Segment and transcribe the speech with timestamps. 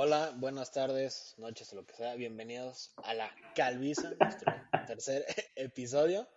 [0.00, 2.14] Hola, buenas tardes, noches o lo que sea.
[2.14, 4.54] Bienvenidos a la Calviza, nuestro
[4.86, 5.24] tercer
[5.56, 6.28] episodio.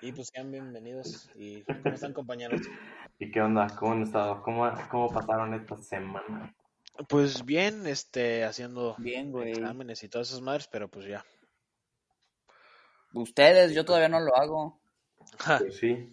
[0.00, 1.28] Y pues sean bienvenidos.
[1.34, 2.62] ¿Y cómo están, compañeros?
[3.18, 3.66] ¿Y qué onda?
[3.78, 4.42] ¿Cómo han estado?
[4.42, 6.56] ¿Cómo, cómo pasaron esta semana?
[7.06, 9.50] Pues bien, este, haciendo Bien, güey.
[9.50, 11.22] exámenes y todas esas madres, pero pues ya.
[13.12, 14.80] Ustedes, yo todavía no lo hago.
[15.58, 16.10] Pues sí.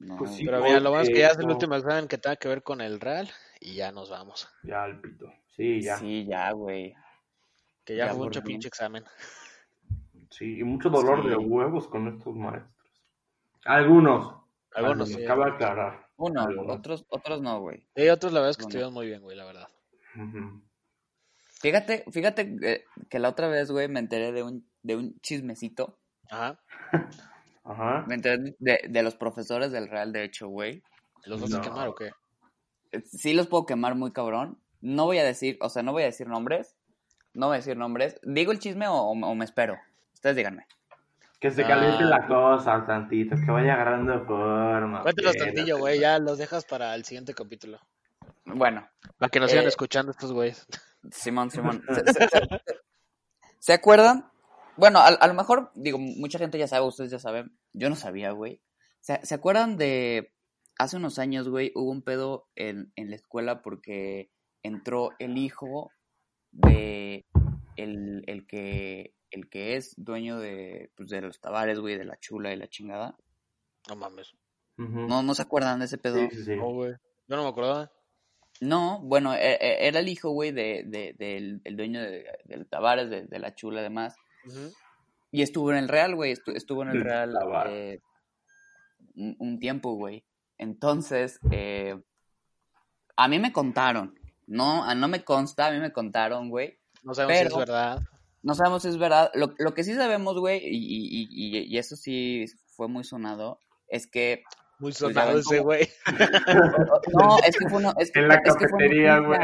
[0.00, 0.44] No, Pues sí.
[0.44, 2.64] pero mira, lo bueno es que ya es el último examen que tenga que ver
[2.64, 3.30] con el Real
[3.60, 4.48] y ya nos vamos.
[4.62, 5.32] Ya el pito.
[5.56, 5.96] Sí, ya.
[5.96, 6.94] Sí, Sí, ya, güey.
[7.84, 9.04] Que ya, Ya fue mucho pinche examen.
[10.40, 11.28] y mucho dolor Sí.
[11.30, 12.74] de huevos con estos maestros.
[13.64, 14.34] Algunos.
[14.74, 15.24] Algunos sí.
[15.24, 16.06] Cabe aclarar.
[16.16, 16.76] Uno, Algunos.
[16.78, 17.88] otros, otros no, güey.
[17.96, 18.68] Y otros la verdad es que Bueno.
[18.70, 19.68] estuvieron muy bien, güey, la verdad.
[21.60, 25.98] Fíjate, fíjate que, que la otra vez, güey, me enteré de un, de un chismecito.
[26.30, 26.60] Ajá.
[27.64, 28.04] Ajá.
[28.06, 30.82] Me enteré de, de los profesores del Real, de hecho, güey.
[31.24, 31.62] ¿Los vas a No.
[31.62, 32.10] quemar o qué?
[32.92, 34.58] Eh, Sí los puedo quemar muy cabrón.
[34.80, 36.76] No voy a decir, o sea, no voy a decir nombres.
[37.34, 38.18] No voy a decir nombres.
[38.22, 39.76] ¿Digo el chisme o, o- o me espero?
[40.14, 40.66] Ustedes díganme.
[41.40, 42.18] Que se caliente Ah.
[42.18, 45.04] la cosa tantito, que vaya agarrando forma.
[45.06, 45.38] Espérate.
[45.38, 47.78] tantillo, güey, ya los dejas para el siguiente capítulo.
[48.44, 50.66] Bueno, Para que nos sigan Eh, escuchando estos güeyes.
[51.12, 51.82] Simón, Simón.
[51.88, 52.48] ¿Se, se- se-
[53.60, 54.30] se acuerdan?
[54.76, 57.56] Bueno, a, a lo mejor, digo, mucha gente ya sabe, ustedes ya saben.
[57.72, 58.60] Yo no sabía, güey.
[59.00, 60.32] ¿Se, se acuerdan de
[60.78, 64.30] hace unos años, güey, hubo un pedo en, en la escuela porque
[64.62, 65.90] entró el hijo
[66.52, 67.24] de
[67.76, 72.18] el, el que el que es dueño de, pues, de los tabares, güey, de la
[72.18, 73.14] chula y la chingada.
[73.88, 74.32] No mames.
[75.06, 76.16] No, no se acuerdan de ese pedo.
[76.16, 76.56] Sí, sí, sí.
[76.56, 76.92] No, güey.
[77.26, 77.92] Yo no me acordaba.
[78.60, 82.66] No, bueno, e- e- era el hijo, güey, de, de- del, del dueño de, del
[82.66, 84.16] Tavares, de, de la chula, además.
[85.30, 87.34] Y estuvo en el Real, güey, estu- estuvo en el El Real
[87.70, 88.00] eh,
[89.14, 90.24] un, un tiempo, güey.
[90.58, 91.98] Entonces, eh,
[93.16, 96.78] a mí me contaron, no, no me consta, a mí me contaron, güey.
[97.02, 98.00] No sabemos si Pero- es verdad.
[98.40, 99.30] No sabemos si es verdad.
[99.34, 103.58] Lo, lo que sí sabemos, güey, y, y, y, y eso sí fue muy sonado,
[103.88, 104.44] es que...
[104.80, 105.88] Muy Pues sonado ese güey.
[107.12, 107.92] No, es que fue una...
[107.98, 109.40] Es que, En la es cafetería, güey.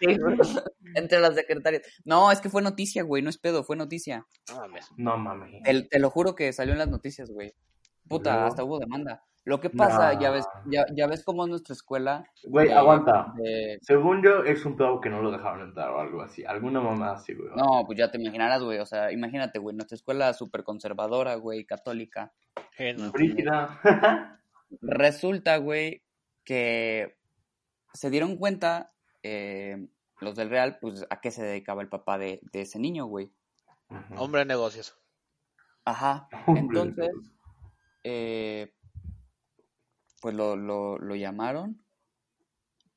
[0.00, 0.06] Sí.
[0.94, 1.82] Entre las secretarias.
[2.04, 4.26] No, es que fue noticia, güey, no es pedo, fue noticia.
[4.48, 4.88] No mames.
[4.96, 5.62] No mames.
[5.62, 7.54] Te, te lo juro que salió en las noticias, güey.
[8.08, 9.22] Puta, hasta hubo demanda.
[9.44, 12.24] Lo que pasa, ya ves, ya, ya ves cómo es nuestra escuela.
[12.44, 13.32] Güey, aguanta.
[13.36, 16.44] de- Según yo, es un pedo que no lo dejaron entrar o algo así.
[16.44, 17.50] Alguna mamá así, güey.
[17.54, 18.80] No, pues ya te imaginarás, güey.
[18.80, 22.32] O sea, imagínate, güey, nuestra escuela súper conservadora, güey, católica.
[22.98, 23.12] No.
[23.12, 24.40] Brígida.
[24.82, 26.02] Resulta, güey,
[26.44, 27.16] que
[27.92, 28.92] se dieron cuenta
[29.22, 29.86] eh,
[30.20, 33.30] los del Real, pues, a qué se dedicaba el papá de, de ese niño, güey.
[34.16, 34.98] Hombre de negocios.
[35.84, 36.28] Ajá.
[36.46, 37.10] Hombre, Entonces,
[38.08, 38.72] eh,
[40.20, 41.82] pues lo, lo, lo llamaron,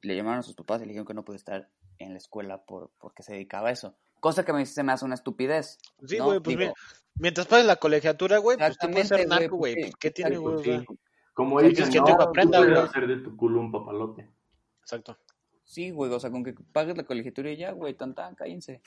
[0.04, 2.64] le llamaron a sus papás y le dijeron que no puede estar en la escuela
[2.64, 3.98] por, porque se dedicaba a eso.
[4.20, 5.80] Cosa que mí se me hace una estupidez.
[6.06, 6.26] Sí, ¿no?
[6.26, 6.74] güey, pues Digo, mira,
[7.16, 10.38] mientras pases la colegiatura, güey, pues tú puedes ser narco, güey, pues, Pues, ¿Qué tiene,
[10.38, 10.64] güey?
[10.64, 10.86] Sí.
[11.34, 12.88] Como Entonces, dicen, que no, te tú aprenda, puedes güey.
[12.88, 14.30] hacer de tu culo un papalote.
[14.82, 15.18] Exacto.
[15.64, 18.84] Sí, güey, o sea, con que pagues la colegiatura y ya, güey, tan tan, cállense.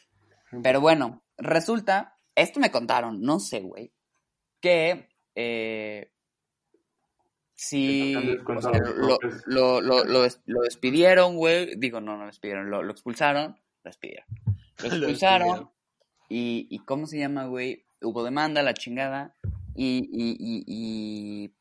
[0.62, 3.92] Pero bueno, resulta, esto me contaron, no sé, güey,
[4.60, 6.11] que eh,
[7.66, 8.14] sí,
[8.46, 12.70] o sea, lo, lo, lo, lo des- lo despidieron, güey, digo, no, no lo despidieron,
[12.70, 13.52] lo, lo expulsaron,
[13.84, 14.26] lo despidieron.
[14.82, 15.70] Lo expulsaron
[16.28, 17.84] y, y, ¿cómo se llama, güey?
[18.00, 19.36] Hubo demanda, la chingada,
[19.74, 20.64] y, y, y,
[21.46, 21.54] y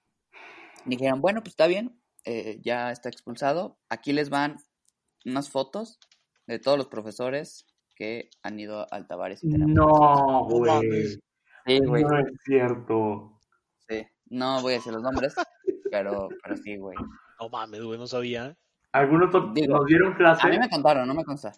[0.85, 4.57] dijeron, bueno, pues está bien, eh, ya está expulsado, aquí les van
[5.25, 5.99] unas fotos
[6.47, 9.43] de todos los profesores que han ido al Tavares.
[9.43, 11.19] y tenemos- No, güey.
[11.67, 12.03] Sí, güey.
[12.03, 13.39] No es cierto.
[13.87, 14.03] Sí.
[14.29, 15.35] No voy a decir los nombres,
[15.91, 16.97] pero, pero sí, güey.
[17.39, 18.55] No mames, güey, no sabía.
[18.93, 20.47] ¿Algunos to- Digo, nos dieron clase?
[20.47, 21.51] A mí me contaron, no me consta.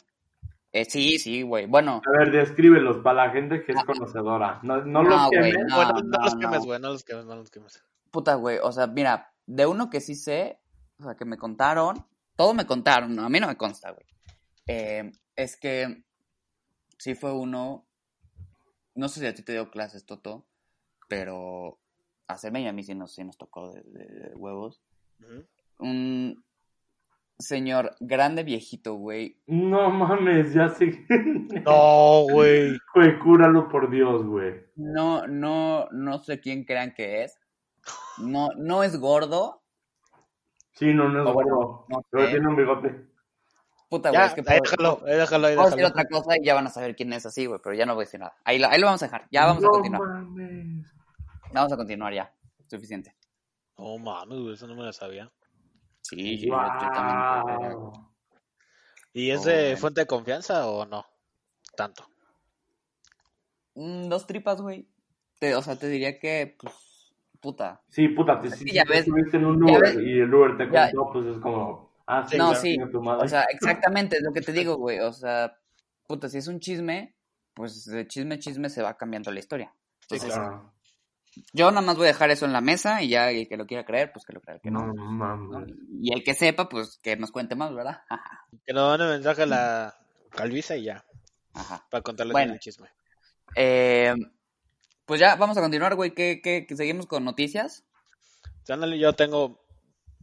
[0.71, 1.67] Eh, sí, sí, güey.
[1.67, 3.83] Bueno, A ver, descríbelos para la gente que es Ah.
[3.85, 4.59] conocedora.
[4.63, 5.65] No, no, No, los güey, quemes.
[5.69, 5.75] no.
[5.75, 7.83] bueno, no, los quemes, güey, no los quemes, no los quemes.
[8.11, 8.59] puta, güey.
[8.61, 10.59] O sea, mira, de uno que sí sé,
[10.99, 12.05] o sea, que me contaron,
[12.35, 14.05] todo me contaron, no, a mí no me consta, güey.
[14.67, 16.03] Eh, es que
[16.97, 17.85] sí fue uno,
[18.95, 20.45] no sé si a ti te dio clases, Toto,
[21.07, 21.79] pero
[22.27, 24.81] hacerme y a mí sí nos, sí nos tocó de, de- de huevos.
[25.21, 25.45] Ujú.
[25.79, 26.43] Un
[27.39, 29.37] señor grande, viejito, güey.
[29.47, 31.05] No mames, ya sé.
[31.65, 32.77] No, güey.
[32.93, 34.63] Güey, cúralo por Dios, güey.
[34.75, 37.37] No, no, no sé quién crean que es.
[38.17, 39.61] No, no es gordo.
[40.73, 41.85] Sí, no, no es O bueno, gordo.
[41.89, 42.31] no Pero sé.
[42.31, 43.05] tiene un bigote.
[43.89, 45.93] Puta, güey, es que ahí déjalo, ahí déjalo, ahí Puedo decir déjalo.
[46.01, 48.03] otra cosa y ya van a saber quién es así, güey, pero ya no voy
[48.03, 48.33] a decir nada.
[48.43, 49.27] Ahí lo, ahí lo vamos a dejar.
[49.31, 50.01] Ya vamos no a continuar.
[50.01, 50.72] mames.
[51.53, 52.33] Vamos a continuar ya.
[52.67, 53.15] Suficiente.
[53.77, 55.31] No mames, güey, eso no me lo sabía.
[56.01, 57.73] Sí, yo, yo- yo también.
[57.79, 57.93] Wow.
[59.13, 61.05] ¿Y es Oh, de fuente de confianza o no?
[61.75, 62.05] Tanto.
[63.75, 64.87] Mm, dos tripas, güey.
[65.39, 66.73] Te- o sea, te diría que, pues,
[67.39, 67.81] puta.
[67.89, 70.69] Sí, puta, te, Es si ya ves- estuviste en un Uber y el Uber te
[70.71, 72.77] ya- contó, pues es como, ah, sí, no, claro, sí.
[72.91, 73.25] tu madre.
[73.25, 73.43] O sea,
[73.89, 74.99] exactamente, es lo que te digo, güey.
[74.99, 75.57] O sea,
[76.07, 77.15] puta, si es un chisme,
[77.53, 79.73] pues de chisme a chisme se va cambiando la historia.
[80.09, 80.72] Sí, claro.
[81.53, 83.65] Yo nada más voy a dejar eso en la mesa y ya el que lo
[83.65, 84.93] quiera creer, pues que lo crea, el que no.
[84.93, 85.73] Mames.
[86.01, 88.01] Y el que sepa, pues que nos cuente más, ¿verdad?
[88.09, 88.45] Ajá.
[88.65, 89.97] Que nos mande mensaje a la
[90.31, 91.03] calviza y ya,
[91.53, 91.85] Ajá.
[91.89, 92.53] para contarles Bueno.
[92.53, 92.89] el chisme.
[93.55, 94.13] Eh,
[95.05, 96.13] pues ya, vamos a continuar, güey.
[96.13, 97.83] ¿Qué, qué, qué seguimos con noticias?
[98.69, 99.61] Ándale, yo tengo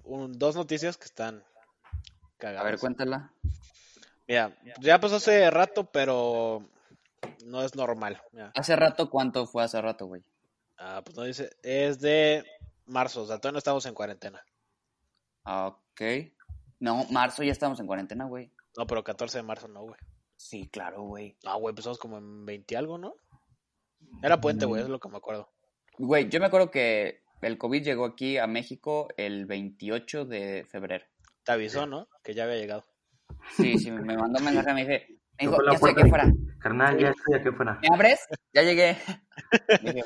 [0.05, 1.45] un- dos noticias que están
[1.93, 2.65] A cagadas.
[2.65, 3.33] ver, cuéntala.
[4.27, 6.67] Mira, ya pasó hace rato, pero
[7.45, 8.23] no es normal.
[8.33, 10.23] Mira, ¿Hace rato cuánto fue hace rato, güey?
[10.81, 12.44] Ah, pues no dice, es de
[12.87, 14.44] marzo, o sea, todavía no estamos en cuarentena.
[15.44, 16.32] Ah, Ok.
[16.81, 18.50] No, marzo ya estamos en cuarentena, güey.
[18.77, 20.00] No, pero 14 de marzo no, güey.
[20.37, 21.37] Sí, claro, güey.
[21.44, 23.15] No, güey, empezamos como en 20 algo, ¿no?
[24.23, 25.50] Era puente, güey, es lo que me acuerdo.
[25.99, 31.05] Güey, yo me acuerdo que el COVID llegó aquí a México el 28 de febrero.
[31.44, 32.09] Te avisó, ¿no?
[32.25, 32.85] Que ya había llegado.
[33.56, 35.06] Sí, sí, me mandó un mensaje, me dije,
[35.38, 36.32] me dijo, ya estoy aquí fuera.
[36.61, 37.79] Carnal, ya estoy aquí afuera.
[37.82, 38.27] ¿Me abres?
[38.55, 38.97] Ya llegué.
[39.82, 40.03] Dije,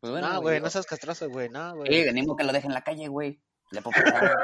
[0.00, 1.92] pues bueno, no, güey, no seas castroso, güey, no, güey.
[1.92, 3.40] Sí, venimos que lo deje en la calle, güey.
[3.70, 4.36] Le puedo pegar.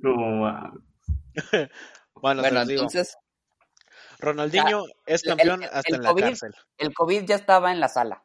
[0.00, 0.80] No mames.
[2.14, 3.16] Bueno, Bueno, entonces,
[4.18, 6.54] Ronaldinho es campeón el- hasta el en la COVID cárcel.
[6.78, 8.24] el COVID ya estaba en la sala.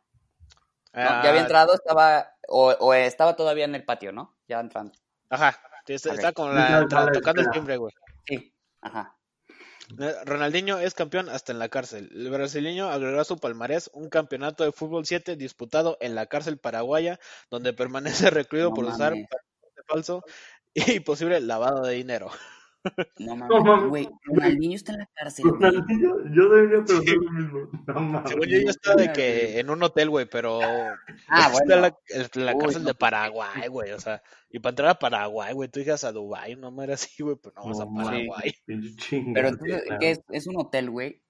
[0.93, 1.01] ¿no?
[1.01, 4.37] Ah, Ya había entrado, estaba, o, o estaba todavía en el patio, ¿no?
[4.47, 4.93] Ya entrando.
[5.29, 7.93] Ajá, sí, está, está con la, claro, tra- claro, tocando el timbre, güey.
[8.25, 9.15] Sí, ajá.
[10.25, 12.09] Ronaldinho es campeón hasta en la cárcel.
[12.13, 16.57] El brasileño agregó a su palmarés un campeonato de fútbol 7 disputado en la cárcel
[16.57, 17.19] paraguaya,
[17.49, 19.27] donde permanece recluido No por usar mames.
[19.87, 20.23] falso
[20.73, 22.29] y posible lavado de dinero.
[23.19, 24.09] No mames, güey.
[24.23, 25.45] Ronaldinho está en la cárcel.
[25.45, 27.59] Ronaldinho, yo debería preguntar lo mismo.
[27.87, 28.29] No mames.
[28.31, 30.59] Según yo, ya está de que en un hotel, güey, pero
[31.27, 31.81] Ah, está en bueno.
[31.81, 32.87] la, en la Uy, cárcel no.
[32.87, 33.91] de Paraguay, güey.
[33.91, 36.93] O sea, y para entrar a Paraguay, güey, tú llegas a Dubái, no me era
[36.93, 37.85] así, güey, pero no vas a.
[37.85, 38.53] Paraguay.
[38.65, 39.99] Pero entonces, claro.
[39.99, 40.21] ¿qué es?
[40.29, 41.21] Es un hotel, güey.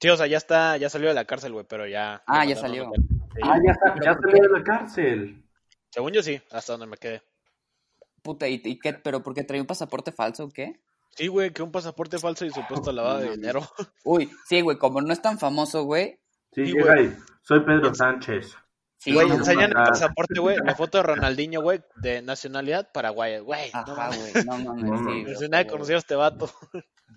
[0.00, 2.22] Sí, o sea, ya está, ya salió de la cárcel, güey, pero ya.
[2.26, 2.90] Ah, ya salió.
[2.94, 3.40] Sí.
[3.42, 5.42] Ah, ya, está, ¿Pero ya salió de la cárcel.
[5.90, 7.22] Según yo sí, hasta donde me quedé.
[8.26, 8.92] Puta, ¿y, y qué?
[8.92, 10.80] ¿Pero porque traía un pasaporte falso o qué?
[11.16, 13.62] Sí, güey, que un pasaporte falso y supuesto lavado de dinero.
[14.04, 16.18] Uy, sí, güey, como no es tan famoso, güey.
[16.52, 17.12] Sí, güey.
[17.42, 18.54] Soy Pedro Sánchez.
[18.98, 23.38] Sí, Güey, no, enseñan el pasaporte, güey, la foto de Ronaldinho, güey, de nacionalidad paraguaya,
[23.40, 23.70] güey.
[23.72, 24.32] No Ajá, mames.
[24.32, 24.98] güey, no mames, No
[25.38, 25.48] sí.
[25.48, 25.66] nadie güey.
[25.68, 26.50] conocía a este vato.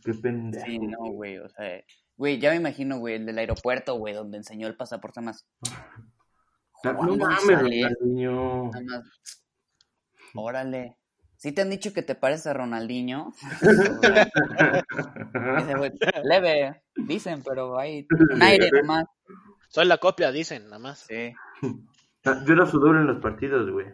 [0.06, 0.66] Qué pendejo.
[0.68, 1.82] Sí, no, güey, o sea,
[2.16, 5.48] güey, ya me imagino, güey, el del aeropuerto, güey, donde enseñó el pasaporte más.
[6.84, 8.70] No, Juan no mames, Ronaldinho.
[8.72, 9.44] nada más.
[10.36, 10.98] Órale.
[11.38, 13.32] ¿Sí te han dicho que te pareces a Ronaldinho?
[15.58, 15.92] Dice, güey,
[16.24, 19.06] leve, dicen, pero hay un aire nomás.
[19.70, 21.06] Soy la copia, dicen, nada más.
[21.08, 21.34] Sí.
[21.62, 23.88] Yo era sudor en los partidos, güey.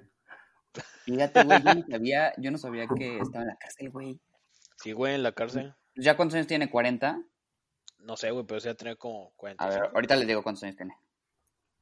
[1.04, 4.20] Fíjate, güey, yo no sabía, yo no sabía que estaba en la cárcel, güey.
[4.78, 5.76] Sí, güey, en la cárcel.
[5.96, 6.72] ¿Ya cuántos años tiene?
[6.72, 7.24] ¿40?
[8.00, 9.64] No sé, güey, pero sí va a tener como 40.
[9.64, 10.98] A ver, ahorita les digo cuántos años tiene.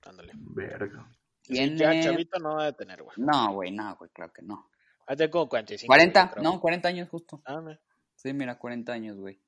[0.02, 0.34] Ándale.
[0.36, 1.10] Verga.
[1.44, 1.78] Tiene...
[1.78, 3.16] ya chavito no va a tener, güey.
[3.18, 4.70] No, güey, no, güey, claro que no.
[5.06, 5.88] Tener como 45.
[5.88, 6.44] 40, güey, creo.
[6.44, 7.42] no, 40 años justo.
[7.46, 7.62] Ah.
[8.16, 9.40] Sí, mira, 40 años, güey.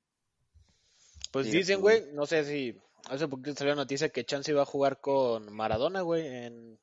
[1.32, 2.78] Pues Sí, dicen, güey, no sé si
[3.10, 6.80] hace poquito salió la noticia que Chance iba a jugar con Maradona, güey, en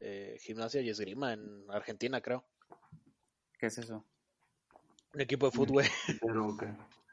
[0.00, 2.44] eh, gimnasia y esgrima en Argentina, creo.
[3.58, 4.04] ¿Qué es eso?
[5.14, 5.88] Un equipo de fútbol, güey.
[6.20, 6.56] Pero.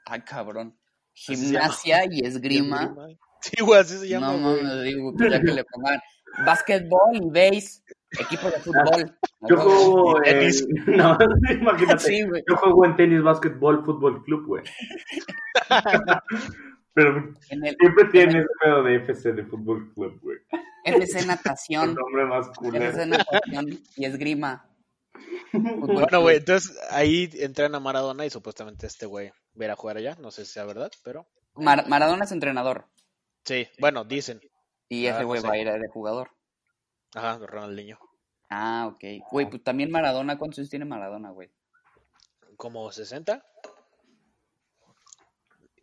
[0.06, 0.78] Ay, cabrón.
[1.14, 2.96] Gimnasia y esgrima.
[3.42, 4.64] Sí, güey, así se llama, No güey.
[4.64, 6.00] mames, digo, pues ya que le pongan
[6.46, 7.82] básquetbol y base,
[8.20, 9.18] equipo de fútbol.
[9.50, 10.24] Yo No, juego en...
[10.40, 10.68] tenis.
[10.88, 11.18] No,
[11.52, 12.04] imagínate.
[12.04, 12.20] Sí.
[12.50, 14.64] Yo juego en tenis, básquetbol, fútbol club, güey.
[16.96, 20.38] Pero En el siempre tiene ese pedo de FC de fútbol club, güey.
[20.86, 22.86] FC El natación, nombre más culero.
[22.86, 24.70] FC natación y esgrima.
[25.52, 30.16] Fútbol Bueno, güey, entonces ahí entrena Maradona y supuestamente este güey ir a jugar allá.
[30.20, 31.26] No sé si sea verdad, pero
[31.56, 32.86] Mar- Maradona es entrenador
[33.44, 34.40] sí, bueno, dicen.
[34.90, 35.48] Y Ah, ese güey sé.
[35.48, 36.32] va a ir de jugador.
[37.16, 38.00] Ajá, Ronaldinho.
[38.50, 39.04] Ah, ok.
[39.32, 41.52] Güey, pues también Maradona, ¿cuántos años tiene Maradona, güey?
[42.58, 43.44] Como 60.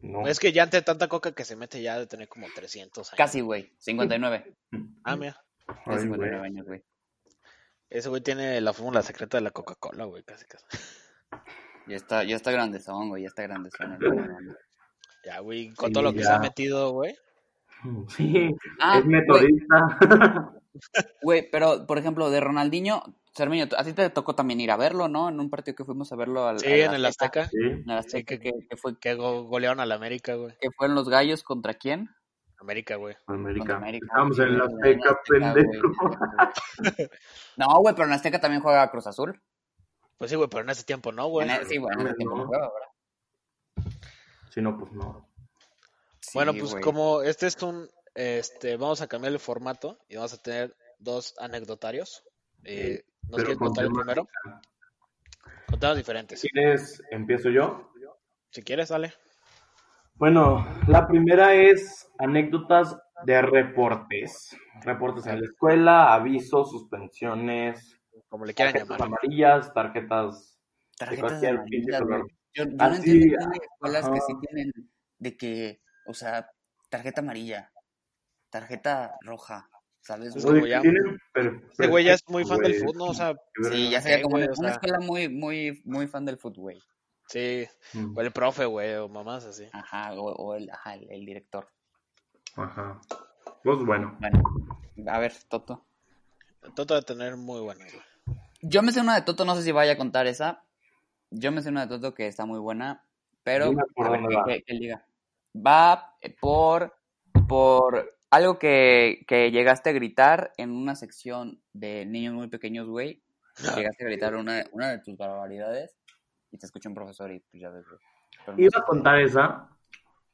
[0.00, 0.26] No.
[0.26, 3.16] Es que ya ante tanta coca que se mete ya de tener como 300 años.
[3.16, 3.72] Casi, güey.
[3.78, 4.56] 59.
[5.04, 5.42] Ah, mira.
[5.66, 6.50] Tiene Ay, 59 güey.
[6.50, 6.84] años, güey.
[7.90, 10.64] Ese güey tiene la fórmula secreta de la Coca-Cola, güey, casi casi.
[11.88, 13.22] Ya está, ya está grandezón, güey.
[13.22, 13.92] Ya está grandezón.
[13.94, 14.56] el Maradona.
[15.24, 16.24] Ya, güey, con Sí, todo lo que ya.
[16.26, 17.16] se ha metido, güey.
[18.08, 19.98] Sí, Ah, es metodista.
[21.22, 23.02] Güey, pero por ejemplo, de Ronaldinho,
[23.34, 25.28] Cermeño, a ti te tocó también ir a verlo, ¿no?
[25.28, 27.46] En un partido que fuimos a verlo al, Sí, al en el Azteca.
[27.48, 27.56] Sí.
[27.60, 30.54] En el Azteca, Sí, que, que fue, Que go- golearon al América, güey.
[30.60, 32.08] que fueron los gallos contra quién?
[32.58, 33.16] América, güey.
[33.26, 33.76] América.
[33.76, 34.06] América.
[34.06, 35.88] Estamos Sí, en la güey, Azteca, pendejo.
[36.00, 37.08] güey.
[37.56, 39.40] No, güey, pero en Azteca también juega Cruz Azul.
[40.18, 41.48] Pues sí, güey, pero en ese tiempo no, güey.
[41.48, 42.42] El- sí, bueno, en ese tiempo No.
[42.42, 43.92] no juega, ¿verdad?
[44.50, 45.29] Si no, pues no.
[46.30, 46.82] Sí, Bueno, pues güey.
[46.82, 51.34] como este es un, este, vamos a cambiar el formato y vamos a tener dos
[51.40, 52.22] anecdotarios.
[52.62, 54.28] Eh, ¿Nos Pero quieres con contar el primero?
[55.68, 56.40] Con temas diferentes.
[56.40, 57.90] Si quieres, empiezo yo.
[58.50, 59.12] Si quieres, dale.
[60.14, 64.56] Bueno, la primera es anécdotas de reportes.
[64.84, 67.96] Reportes en la escuela, avisos, suspensiones,
[68.28, 69.18] Como le quieran tarjetas llamar.
[69.20, 70.58] amarillas, tarjetas
[70.92, 72.26] de Tarjetas cualquier amarillas, color.
[72.54, 74.72] Yo, yo no Así, entiendo que hay escuelas que sí tienen
[75.18, 75.80] de que,
[76.10, 76.50] o sea,
[76.88, 77.72] tarjeta amarilla,
[78.50, 79.68] tarjeta roja,
[80.00, 80.34] ¿sabes?
[80.36, 80.56] Es güey?
[80.56, 83.04] como ya- tienen per- Este güey ya es muy fan del fútbol, ¿no?
[83.06, 83.34] O sea.
[83.70, 84.74] Sí, ya sería como güey, una, o una sea.
[84.76, 86.82] escuela muy, muy, muy fan del fútbol, güey.
[87.28, 87.66] sí.
[87.94, 88.16] Mm.
[88.16, 89.68] O el profe, güey, o mamás así.
[89.72, 91.68] Ajá, o, o el, ajá, el, el director.
[92.56, 93.00] Ajá.
[93.62, 94.16] Pues bueno.
[94.20, 94.42] Bueno,
[95.08, 95.86] a ver, Toto.
[96.74, 98.04] Trato de tener muy buenas, güey.
[98.62, 100.64] Yo me sé una de Toto, no sé si vaya a contar esa.
[101.30, 103.04] Yo me sé una de Toto que está muy buena,
[103.44, 104.44] pero Dime por a ver, dónde que, va.
[104.46, 105.06] que- que él diga.
[105.54, 106.94] Va eh, por,
[107.48, 113.22] por algo que, que llegaste a gritar en una sección de niños muy pequeños, güey.
[113.76, 115.96] Llegaste a gritar una, una de tus barbaridades
[116.50, 118.00] y te escucha un profesor y pues ya ves, güey.
[118.44, 119.68] Pero no Iba a contar esa,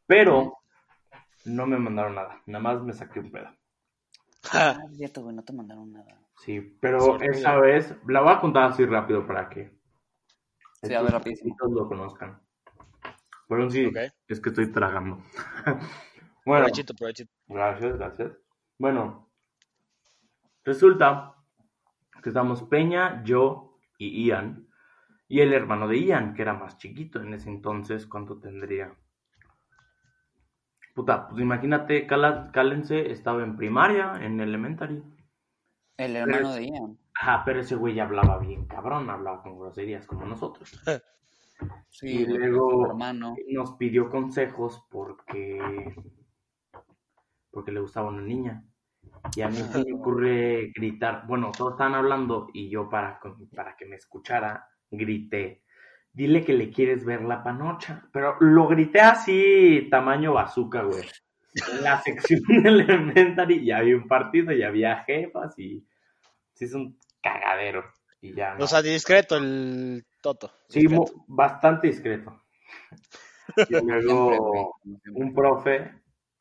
[0.07, 0.59] pero
[1.45, 2.43] no me mandaron nada.
[2.47, 3.49] Nada más me saqué un pedo.
[4.53, 6.21] Ah, es cierto, güey, no te mandaron nada.
[6.45, 9.77] Sí, pero esa vez la voy a contar así rápido para que
[10.83, 11.57] Sí, a ver, rapidísimo.
[11.59, 12.41] todos lo conozcan.
[13.49, 13.97] Pero sí, Ok.
[14.29, 15.23] es que estoy tragando.
[16.45, 17.33] bueno, Provechito, provechito.
[17.47, 18.33] gracias, gracias.
[18.79, 19.31] Bueno,
[20.65, 21.35] resulta
[22.23, 24.67] que estamos Peña, yo y Ian.
[25.29, 28.95] Y el hermano de Ian, que era más chiquito en ese entonces, ¿cuánto tendría?
[30.95, 35.03] Puta, pues imagínate, Cala- Cálense estaba en primaria, en elementary.
[35.99, 36.99] El hermano de Ian.
[37.15, 40.71] Ajá, pero ese güey ya hablaba bien cabrón, hablaba con groserías como nosotros.
[41.89, 43.35] Sí, Y luego- hermano.
[43.53, 45.95] Nos pidió consejos porque
[47.51, 48.63] porque le gustaba una niña.
[49.35, 53.19] Y a mí se me ocurre gritar, bueno, todos estaban hablando y yo para,
[53.55, 55.63] para que me escuchara, grité,
[56.13, 58.09] dile que le quieres ver la panocha.
[58.13, 61.03] Pero lo grité así, tamaño bazooka, güey.
[61.73, 65.87] En la sección elementary ya había un partido, ya había jefas y
[66.53, 67.85] sí es un cagadero.
[68.31, 68.65] Y ya no.
[68.65, 70.51] O sea, discreto el Toto.
[70.69, 71.25] Sí, discreto.
[71.27, 72.43] bastante discreto.
[73.71, 74.75] Y luego
[75.15, 75.95] un profe,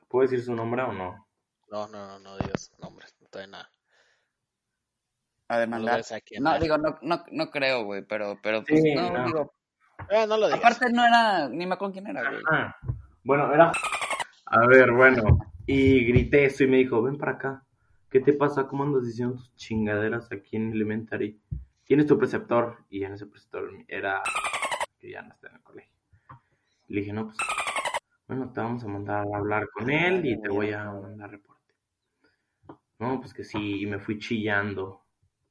[0.08, 1.28] ¿puedo decir su nombre o no?
[1.70, 3.70] No, no, no, no digas nombres, no trae nada.
[5.48, 6.02] A No lo demandar.
[6.14, 6.36] aquí.
[6.40, 9.26] No, digo, no, no, no creo, güey, pero, pero pues, Sí, no, no.
[9.28, 9.54] digo,
[10.10, 10.60] Eh, no lo digas.
[10.60, 12.42] aparte no era, ni me acuerdo quién era, güey.
[13.24, 13.72] Bueno, era...
[14.48, 17.64] A ver, bueno, y grité eso y me dijo, ven para acá,
[18.10, 18.68] ¿qué te pasa?
[18.68, 21.40] ¿Cómo andas diciendo tus chingaderas aquí en Elementary?
[21.86, 22.78] ¿Quién es tu preceptor?
[22.90, 24.22] Y en ese preceptor era
[25.00, 25.94] que ya no está en el colegio.
[26.88, 27.38] Le dije, no, pues,
[28.28, 31.74] bueno, te vamos a mandar a hablar con él y te voy a mandar reporte.
[33.00, 35.04] No, pues que sí, y me fui chillando.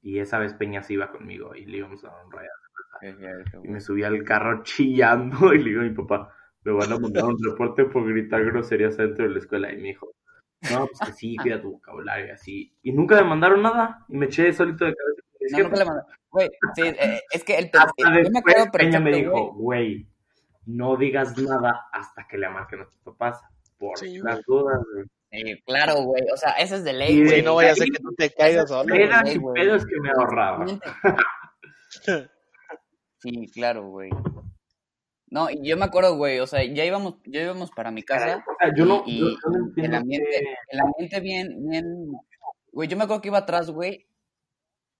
[0.03, 3.63] Y esa vez Peña se iba conmigo y le íbamos a dar un rayado.
[3.63, 6.99] Y me subí al carro chillando y le digo a mi papá, me van a
[6.99, 9.73] mandar un reporte por gritar groserías dentro de la escuela.
[9.73, 10.15] Y me dijo,
[10.71, 12.73] no, pues que sí, cuida tu vocabulario y así.
[12.83, 15.23] Y nunca me mandaron nada y me eché solito de cabeza.
[15.47, 16.03] Es No, que nunca le mandé.
[16.31, 20.07] Güey, sí, eh, es que el hasta yo me Peña me dijo, güey.
[20.67, 23.41] no digas nada hasta que le marquen a tus papás.
[23.79, 25.05] Por Sí, las dudas, güey.
[25.31, 27.39] Sí, claro, güey, o sea, ese es de ley, güey.
[27.41, 28.95] Sí, no vaya a ser que tú te caigas solo.
[28.95, 29.63] Era güey.
[29.65, 30.65] pedo es que me ahorraba.
[33.19, 34.11] Sí, claro, güey.
[35.29, 38.37] No, y yo me acuerdo, güey, o sea, ya íbamos, ya íbamos para mi casa
[38.47, 41.21] O sea, yo no, y- yo- y yo no entiendo el ambiente, que- el ambiente
[41.21, 42.13] bien, bien,
[42.73, 44.07] güey, yo me acuerdo que iba atrás, güey,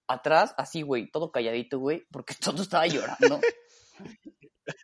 [0.07, 3.39] atrás, así, güey, todo calladito, güey, porque todo estaba llorando.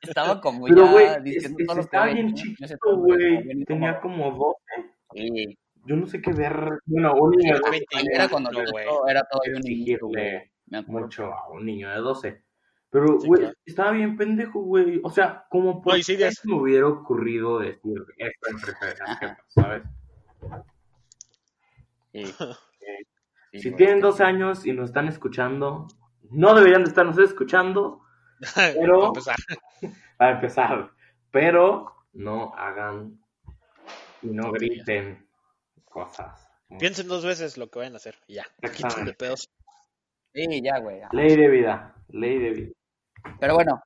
[0.01, 3.63] Estaba como Pero, ya güey, es- diciendo es- todo que estaba bien chiquito, güey.
[3.65, 4.89] Tenía como 12.
[5.13, 6.53] Sí, Yo no sé qué ver.
[6.85, 8.85] Bueno, un niño de Sí, 12 20 era cuando yo güey.
[9.07, 10.23] era todavía un niñito, güey.
[10.23, 11.05] exigirle Me acuerdo.
[11.07, 12.43] mucho a un niño de 12.
[12.91, 13.55] Pero, Sí, güey, claro.
[13.65, 14.99] estaba bien pendejo, güey.
[15.03, 18.59] O sea, como por sí, qué se me hubiera ocurrido decir esto en
[19.49, 19.83] ¿sabes?
[23.51, 23.59] Sí.
[23.59, 24.23] Si tienen 12 sí.
[24.23, 25.87] años y nos están escuchando,
[26.29, 28.01] no deberían de estarnos escuchando
[28.55, 29.35] Pero- Para empezar.
[30.17, 30.91] para empezar.
[31.31, 33.19] Pero no hagan
[34.21, 35.27] y no griten
[35.85, 36.47] cosas.
[36.79, 38.45] Piensen dos veces lo que vayan a hacer y ya.
[38.73, 39.49] Quiten de pedos.
[40.33, 40.99] Sí, ya, güey.
[40.99, 41.09] ya.
[41.11, 42.71] Ley de vida, ley de vida.
[43.39, 43.81] Pero bueno,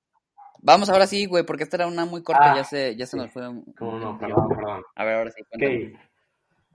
[0.62, 3.14] vamos ahora sí, güey, porque esta era una muy corta, Ah, ya se, ya se
[3.14, 3.18] sí.
[3.18, 3.48] nos fue.
[3.50, 4.84] un- no, perdón, perdón.
[4.96, 5.94] A ver, ahora sí, cuéntame.
[5.96, 6.00] Ok.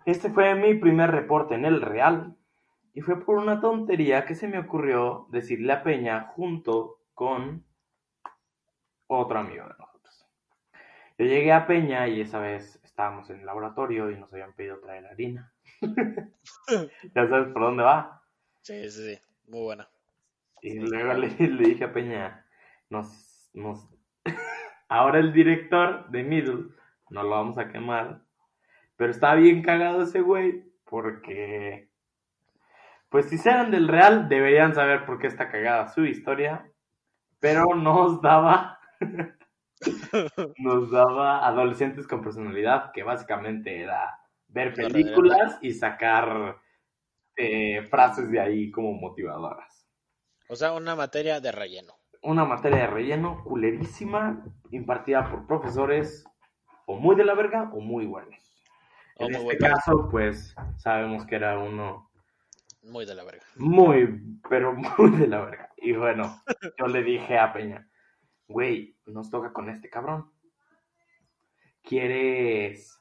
[0.06, 2.36] Este fue mi primer reporte en el Real.
[2.92, 7.64] Y fue por una tontería que se me ocurrió decirle a Peña junto con
[9.06, 10.26] otro amigo de nosotros.
[11.18, 14.78] Yo llegué a Peña y esa vez estábamos en el laboratorio y nos habían pedido
[14.80, 15.52] traer harina.
[17.14, 18.22] ya sabes por dónde va.
[18.62, 19.20] Sí, sí, sí.
[19.48, 19.88] Muy buena.
[20.62, 22.46] Y luego le, le dije a Peña,
[22.88, 23.88] nos, nos...
[24.88, 26.66] ahora el director de Middle,
[27.10, 28.22] no lo vamos a quemar,
[28.96, 31.89] pero está bien cagado ese güey, porque,
[33.10, 36.70] pues si eran del Real, deberían saber por qué está cagada su historia,
[37.40, 38.78] pero nos daba,
[40.58, 46.56] nos daba adolescentes con personalidad, que básicamente era ver La películas y sacar
[47.36, 49.88] eh, frases de ahí como motivadoras
[50.48, 51.94] O sea, una materia de relleno.
[52.22, 56.24] una materia de relleno culerísima impartida por profesores
[56.86, 58.62] o muy de la verga o muy buenos.
[59.16, 62.09] O en muy este caso, pues sabemos que era uno
[62.82, 63.42] Muy de la verga.
[63.56, 65.68] muy, pero muy de la verga.
[65.76, 66.42] Y bueno,
[66.78, 67.88] yo le dije a Peña,
[68.48, 70.30] güey, nos toca con este cabrón.
[71.82, 72.98] ¿Quieres?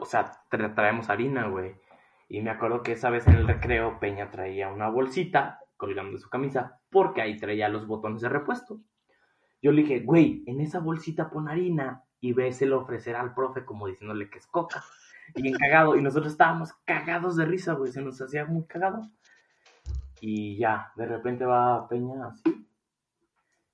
[0.00, 1.74] O sea, tra- traemos harina, güey.
[2.28, 6.30] Y me acuerdo que esa vez en el recreo Peña traía una bolsita colgando su
[6.30, 8.80] camisa porque ahí traía los botones de repuesto.
[9.60, 13.86] Yo le dije, güey, en esa bolsita pon harina y véselo ofrecer al profe como
[13.86, 14.82] diciéndole que es coca.
[15.34, 15.96] Y bien cagado.
[15.96, 17.92] Y nosotros estábamos cagados de risa, güey.
[17.92, 19.02] Se nos hacía muy cagado.
[20.20, 22.66] Y ya, de repente va Peña así.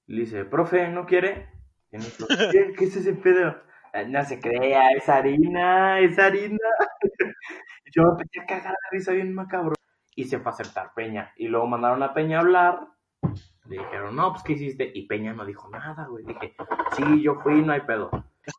[0.07, 1.49] Le dice, profe, ¿no quiere?
[1.93, 3.57] Y nosotros, ¿qué, ¿Qué es ese pedo?
[3.93, 6.59] "Ah, No se crea, es harina, es harina.
[7.87, 9.75] Y yo me empecé a cagar de risa bien macabro.
[10.15, 11.33] Y se fue a acertar Peña.
[11.37, 12.81] Y luego mandaron a Peña a hablar.
[13.69, 14.91] Le dijeron, no, pues, ¿qué hiciste?
[14.95, 16.25] Y Peña no dijo nada, güey.
[16.25, 16.55] Dije,
[16.97, 18.11] sí, yo fui, no hay pedo.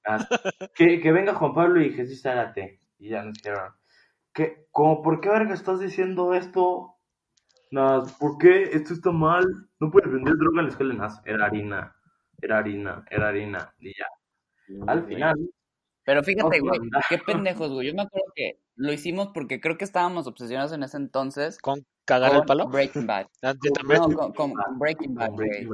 [0.06, 0.28] Ah,
[0.76, 2.80] que, que venga Juan Pablo y Jesús Zárate.
[3.00, 3.74] Y ya nos dijeron,
[4.34, 4.68] ¿qué?
[4.72, 6.96] ¿Cómo, ¿por qué verga estás diciendo esto?
[7.72, 8.64] No, ¿por qué?
[8.64, 9.46] Esto está mal.
[9.80, 10.94] No puedes vender droga en la escuela.
[10.94, 11.96] Nas, era harina.
[12.42, 13.74] Era harina, era harina.
[13.80, 14.06] Y ya.
[14.88, 15.36] Al final,
[16.04, 17.88] Pero fíjate, güey, qué pendejos, güey.
[17.88, 21.86] Yo me acuerdo que lo hicimos porque creo que estábamos obsesionados en ese entonces ¿Con
[22.06, 22.68] cagar el con palo?
[22.68, 23.28] Breaking Bad.
[23.44, 24.02] Ah, yo también.
[24.02, 25.68] No, con, con- Breaking Bad, güey.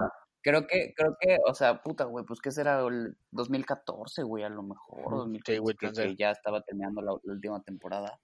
[0.47, 4.49] Creo que, creo que, o sea, puta, güey, pues que será el 2014, güey, a
[4.49, 8.17] lo mejor, o 2015, güey, que, ya estaba terminando la, la última temporada.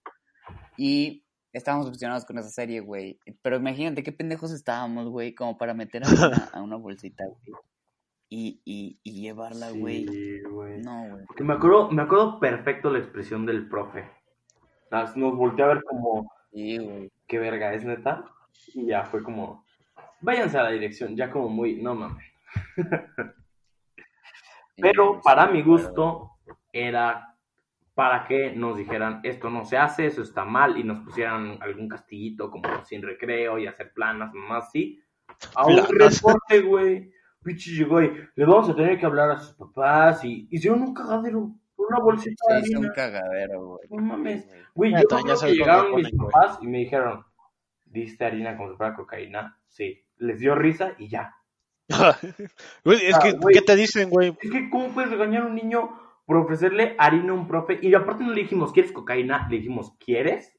[0.78, 3.20] Y estábamos obsesionados con esa serie, güey.
[3.42, 7.60] Pero imagínate qué pendejos estábamos, güey, como para meter a una, a una bolsita, güey.
[8.30, 10.08] Y, y, y llevarla, güey.
[10.08, 10.80] Sí, güey.
[10.82, 11.26] No, güey.
[11.26, 14.10] Porque me acuerdo, me acuerdo perfecto la expresión del profe.
[15.18, 17.12] Nos volteó a ver como, Sí, güey.
[17.28, 18.24] ¿qué verga es neta?
[18.74, 19.63] Y ya fue como,
[20.24, 22.26] váyanse a la dirección, ya como muy, no mames.
[24.76, 26.32] Sí, Pero sí, para mi gusto
[26.72, 27.38] era
[27.94, 31.88] para que nos dijeran esto no se hace, eso está mal y nos pusieran algún
[31.88, 35.00] castillito como sin recreo y hacer planas, nomás así.
[35.54, 37.12] A un reporte, güey.
[37.44, 40.94] Pichi llegó y le vamos a tener que hablar a sus papás y hicieron un
[40.96, 42.96] cagadero una bolsita de Se hizo un harina.
[42.96, 43.88] cagadero, güey.
[43.90, 44.44] No mames.
[44.44, 44.94] Sí, güey.
[44.94, 47.24] Yo llegaron mis papás y me dijeron,
[47.86, 49.60] ¿diste harina como si fuera cocaína?
[49.68, 50.03] Sí.
[50.18, 51.34] Les dio risa y ya.
[52.86, 53.54] Güey, es Ah, que, güey.
[53.54, 54.36] ¿qué te dicen, güey?
[54.42, 55.90] Es que, ¿cómo puedes regañar a un niño
[56.26, 57.80] por ofrecerle harina a un profe?
[57.82, 59.48] Y aparte no le dijimos, ¿quieres cocaína?
[59.50, 60.58] Le dijimos, ¿quieres?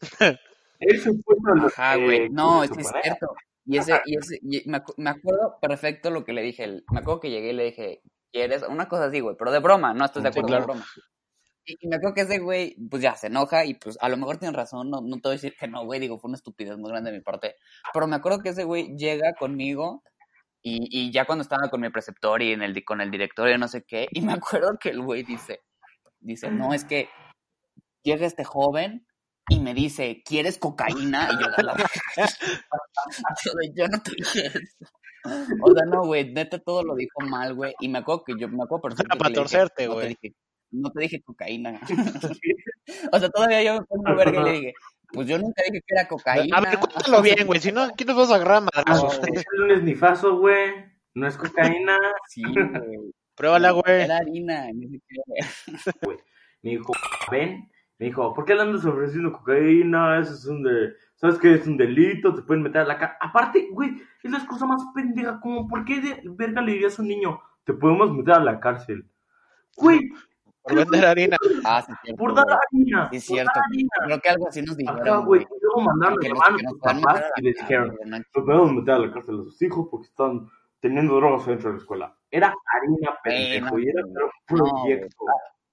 [0.80, 2.28] Él supuso lo Ajá, que güey.
[2.30, 3.02] No, quiso es que es suponer.
[3.04, 3.26] cierto.
[3.64, 6.82] Y ese, y ese, y me, acu- me acuerdo perfecto lo que le dije.
[6.90, 8.00] Me acuerdo que llegué y le dije,
[8.32, 8.64] ¿quieres?
[8.68, 10.62] Una cosa así, güey, pero de broma, no estás de Sí, acuerdo, claro.
[10.62, 10.86] de broma.
[11.64, 14.38] Y, me acuerdo que ese güey, pues ya se enoja y pues a lo mejor
[14.38, 16.76] tiene razón, no, no te voy a decir que no, güey, digo, fue una estupidez
[16.76, 17.56] muy grande de mi parte.
[17.92, 20.02] Pero me acuerdo que ese güey llega conmigo
[20.62, 23.58] y, y ya cuando estaba con mi preceptor y en el, con el director y
[23.58, 25.60] no sé qué, y me acuerdo que el güey dice,
[26.20, 27.08] dice, no, es que
[28.02, 29.06] llega este joven
[29.48, 31.28] y me dice, ¿quieres cocaína?
[31.32, 31.74] Y yo, "A la
[33.74, 34.86] yo, no te dije eso.
[35.62, 37.74] O sea, no, güey, neta todo lo dijo mal, güey.
[37.80, 39.18] Y me acuerdo que yo me acuerdo perfecto.
[39.18, 40.16] para torcerte, güey.
[40.72, 41.80] No te dije cocaína.
[43.12, 44.74] o sea, todavía yo me pongo verga y le dije,
[45.12, 46.56] pues yo nunca dije que era cocaína.
[46.56, 47.60] A ver, cuéntalo bien, güey.
[47.60, 49.20] Si no, aquí nos vamos a agarrar a Ah, madrazos.
[49.20, 50.70] No, es el lunes ni faso, güey.
[51.14, 51.98] No es cocaína.
[52.28, 53.12] Sí, güey.
[53.34, 54.02] Pruébala, güey.
[54.02, 54.66] Era harina.
[54.72, 55.24] ni siquiera-
[56.62, 56.92] Me dijo,
[57.30, 57.68] ven.
[57.98, 60.18] Me dijo, ¿por qué le andas ofreciendo cocaína?
[60.18, 60.94] Eso es un de...
[61.16, 61.54] ¿Sabes qué?
[61.54, 63.18] Es un delito, te pueden meter a la cárcel.
[63.20, 63.90] Aparte, güey,
[64.22, 65.38] es la cosa más pendeja.
[65.40, 68.58] Como, ¿por qué de verga le dirías a un niño, te podemos meter a la
[68.58, 69.04] cárcel?
[69.76, 70.00] Güey,
[70.62, 71.36] por vender harina.
[71.64, 73.08] Ah, sí, cierto, Por dar harina.
[73.12, 73.52] Sí, cierto.
[73.54, 73.88] dar harina.
[74.06, 75.24] Creo que algo así nos dijeron, güey.
[75.24, 75.42] güey.
[75.42, 77.32] Y luego mandaron a Que nos, llamar a que nos sus van a papás meter
[77.36, 80.48] a y les dijeron, nos podemos meter a la cárcel a sus hijos porque están
[80.80, 82.16] teniendo drogas dentro de la escuela.
[82.30, 85.16] Era harina, pendejo, y era pero proyecto.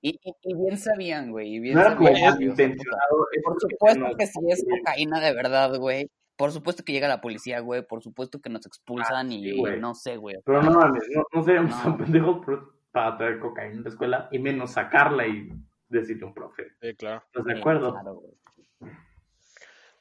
[0.01, 1.55] Y, y, y bien sabían, güey.
[1.55, 2.63] Y bien No era como sabían, Güey, güey, o sea, puta.
[2.63, 3.27] intencionado.
[3.43, 6.09] Por supuesto que si es cocaína de verdad, güey.
[6.37, 7.85] Por supuesto que llega la policía, güey.
[7.85, 9.79] Por supuesto que nos expulsan y Ah, sí, güey.
[9.81, 10.37] no sé, güey.
[10.45, 11.83] Pero no mames, no, no seríamos No.
[11.83, 15.49] tan pendejos por- para traer cocaína a la escuela y menos sacarla y
[15.87, 16.71] decirle a un profe.
[16.81, 17.23] Sí, claro.
[17.27, 17.91] ¿Estás de sí, acuerdo?
[17.91, 18.23] claro.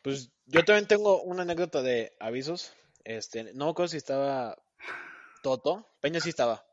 [0.02, 2.72] Pues yo también tengo una anécdota de avisos.
[3.04, 4.56] Este, no me acuerdo si estaba
[5.42, 5.86] Toto.
[6.00, 6.64] Peña sí estaba.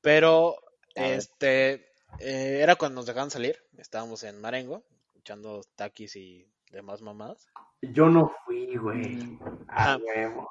[0.00, 0.56] Pero,
[0.94, 1.72] este,
[2.20, 3.58] eh, era cuando nos dejaban salir.
[3.76, 4.84] Estábamos en Marengo,
[5.16, 7.48] echando taquis y demás mamadas.
[7.82, 9.16] Yo no fui, güey.
[9.16, 9.38] Mm,
[9.68, 10.50] Ah, huevo.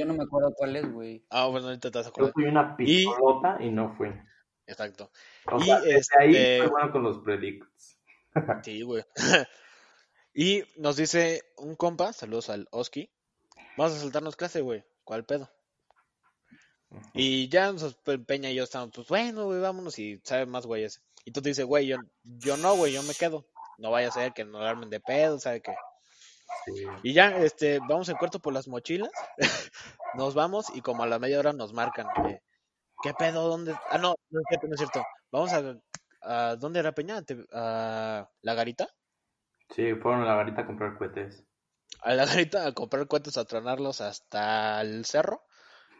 [0.00, 1.24] Yo no me acuerdo cuál es, güey.
[1.30, 4.08] Ah, bueno, ahorita te vas a Yo fui una Y- pistolota y no fui.
[4.66, 5.10] Exacto.
[5.52, 7.98] O Y, sea, desde ahí este- fue bueno con los predicts.
[8.64, 9.04] Sí, güey.
[10.34, 13.10] y nos dice un compa, saludos al Oski.
[13.76, 14.84] Vamos a saltarnos clase, güey.
[15.04, 15.50] ¿Cuál pedo?
[17.14, 20.66] Y ya nos- Pe- Peña y yo estamos, pues bueno, güey, vámonos y sabe más
[20.66, 21.02] güeyes.
[21.24, 23.46] Y tú te dices, güey, yo, yo no, güey, yo me quedo.
[23.78, 25.74] No vaya a ser que nos armen de pedo, ¿sabe qué?
[26.66, 26.84] Sí.
[27.02, 29.10] Y ya, este, vamos en cuarto por las mochilas.
[30.14, 32.06] nos vamos y como a la media hora nos marcan.
[32.26, 32.42] eh,
[33.02, 33.48] ¿Qué pedo?
[33.48, 33.74] ¿Dónde?
[33.90, 35.02] Ah, no, no es cierto, no es cierto.
[35.32, 35.74] Vamos a,
[36.22, 37.22] a ¿dónde era Peña?
[37.52, 38.88] ¿A la garita?
[39.74, 41.44] Sí, fueron a la garita a comprar cohetes.
[42.02, 45.44] A la garita a comprar cuentos, a tronarlos hasta el cerro.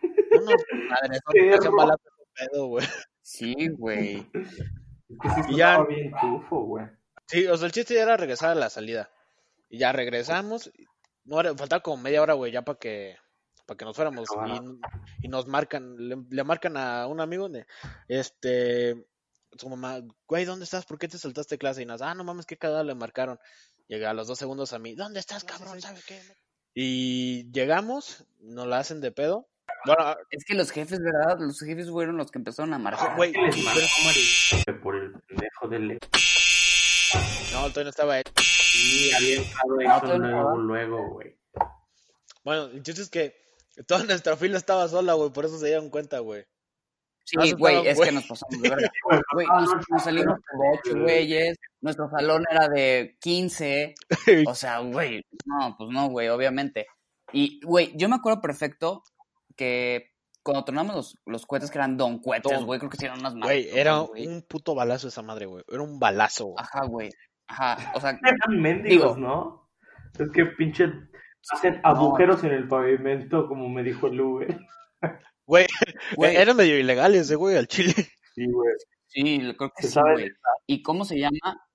[0.02, 0.54] Unos
[0.88, 1.20] madres,
[1.62, 1.96] Cerro.
[2.34, 2.86] pedo, güey.
[3.22, 4.30] Sí, güey.
[4.34, 6.86] Es que sí Y ya- bien tufo, güey.
[7.26, 9.10] Sí, o sea, el chiste ya era regresar a la salida.
[9.70, 10.70] Y ya regresamos.
[11.24, 13.16] No era, faltaba como media hora, güey, ya para que
[13.66, 14.28] para que nos fuéramos.
[15.20, 17.66] Y, y nos marcan, le, le marcan a un amigo de,
[18.09, 19.06] este,
[19.56, 20.87] su mamá, güey, ¿dónde estás?
[20.87, 21.83] ¿Por qué te saltaste clase?
[21.83, 23.38] Y nos, ah, no mames, qué cagada le marcaron.
[23.87, 25.80] Llega a los dos segundos a mí, ¿dónde estás, cabrón?
[25.80, 26.20] ¿Sabe qué?
[26.74, 29.48] Y llegamos, nos la hacen de pedo.
[29.87, 31.38] Bueno, Es que los jefes, ¿verdad?
[31.38, 33.16] Los jefes fueron los que empezaron a marcar.
[33.16, 33.33] güey.
[34.83, 35.98] Por el pendejo del...
[37.52, 38.24] no, todavía no estaba él.
[38.36, 41.36] Sí, había entrado No, eso luego, luego, güey.
[42.44, 43.36] Bueno, el chiste es que
[43.86, 46.44] toda nuestra fila estaba sola, güey, por eso se dieron cuenta, güey.
[47.24, 48.90] Sí, güey, es que nos pasamos de verga.
[49.34, 53.94] Güey, nos, nos salimos como ocho güeyes, nuestro salón era de 15,
[54.48, 56.86] o sea, güey, no, pues no, güey, obviamente.
[57.32, 59.04] Y, güey, yo me acuerdo perfecto
[59.54, 60.10] que
[60.42, 63.34] cuando tronamos los, los cohetes que eran don cohetes, güey, creo que sí eran unas
[63.34, 65.62] Güey, era un puto balazo esa madre, güey.
[65.68, 66.54] Era un balazo.
[66.56, 67.10] Ajá, güey,
[67.50, 69.70] ajá, o sea, Eran mendigos, Digo- ¿no?
[70.18, 70.86] Es que pinche
[71.52, 74.58] hacen agujeros en el pavimento, como me dijo el Uber.
[75.46, 75.66] Güey,
[76.16, 77.92] güey, eran medio ilegales, eh, güey, al chile.
[78.34, 78.72] Sí, güey.
[79.06, 80.30] sí, creo que Se sí, sabe güey.
[80.66, 81.66] ¿Y cómo se llama?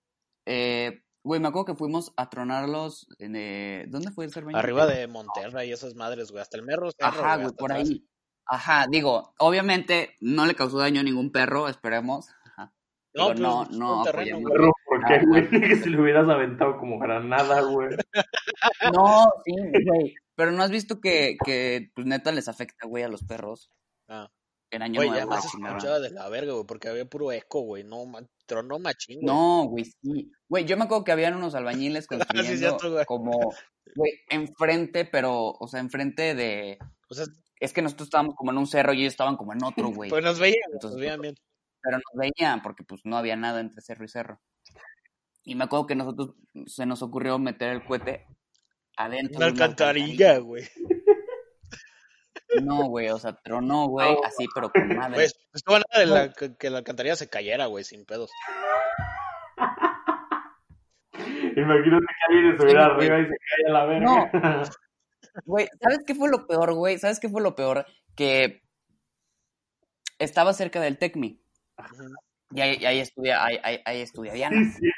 [0.46, 4.58] Eh, güey, me acuerdo que fuimos a tronarlos en, eh, ¿dónde fue el Cerveño?
[4.58, 6.42] Arriba de Monterrey y esas madres, güey.
[6.42, 6.90] Hasta el merro.
[6.92, 7.90] cerro, Ajá, güey, por atrás.
[7.90, 8.08] ahí.
[8.48, 12.30] Ajá, digo, obviamente no le causó daño a ningún perro, esperemos.
[12.46, 12.72] Ajá.
[13.16, 14.58] No, Digo, no, pues, no un terreno, apoyamos.
[14.58, 14.72] güey.
[15.08, 15.62] Perro, ¿por qué, Ah, güey?
[15.70, 17.96] Que si lo hubieras aventado como granada, güey.
[18.94, 19.54] No, sí,
[19.86, 20.14] güey.
[20.36, 23.70] Pero no has visto que, que pues neta les afecta, güey, a los perros.
[24.08, 24.28] Ah.
[24.72, 27.84] En año Güey, escuchaba de la verga, güey, porque había puro eco, güey.
[27.84, 28.04] No,
[28.46, 29.26] tronó machín, güey.
[29.26, 30.32] No, güey, sí.
[30.50, 32.08] Güey, yo me acuerdo que habían unos albañiles
[32.52, 33.06] construyendo cierto, güey.
[33.06, 33.32] como,
[33.96, 36.78] güey, enfrente, pero, o sea, enfrente de...
[37.10, 37.26] O sea,
[37.60, 40.10] Es que nosotros estábamos como en un cerro y ellos estaban como en otro, güey.
[40.10, 41.36] pues nos veían, Entonces, nos veían bien.
[41.82, 44.42] pero nos veían porque pues no había nada entre cerro y cerro.
[45.46, 48.26] Y me acuerdo que nosotros se nos ocurrió meter el cohete
[48.98, 50.64] adentro Una alcantarilla, güey.
[52.64, 55.16] No, güey, o sea, tronó, güey, así, pero con madre.
[55.16, 58.32] Pues, estuvo nada de la, que, que la alcantarilla se cayera, güey, sin pedos.
[61.56, 63.08] Imagínate que alguien se hubiera Sí, güey.
[63.10, 64.32] arriba y se cae a la verga.
[65.44, 66.98] Güey, ¿sabes qué fue lo peor, güey?
[66.98, 67.86] ¿Sabes qué fue lo peor?
[68.16, 68.62] Que
[70.18, 71.42] estaba cerca del TECMI.
[72.52, 74.56] Y ahí, y ahí estudia, ahí, ahí, ahí estudia Diana.
[74.64, 74.90] Sí, sí.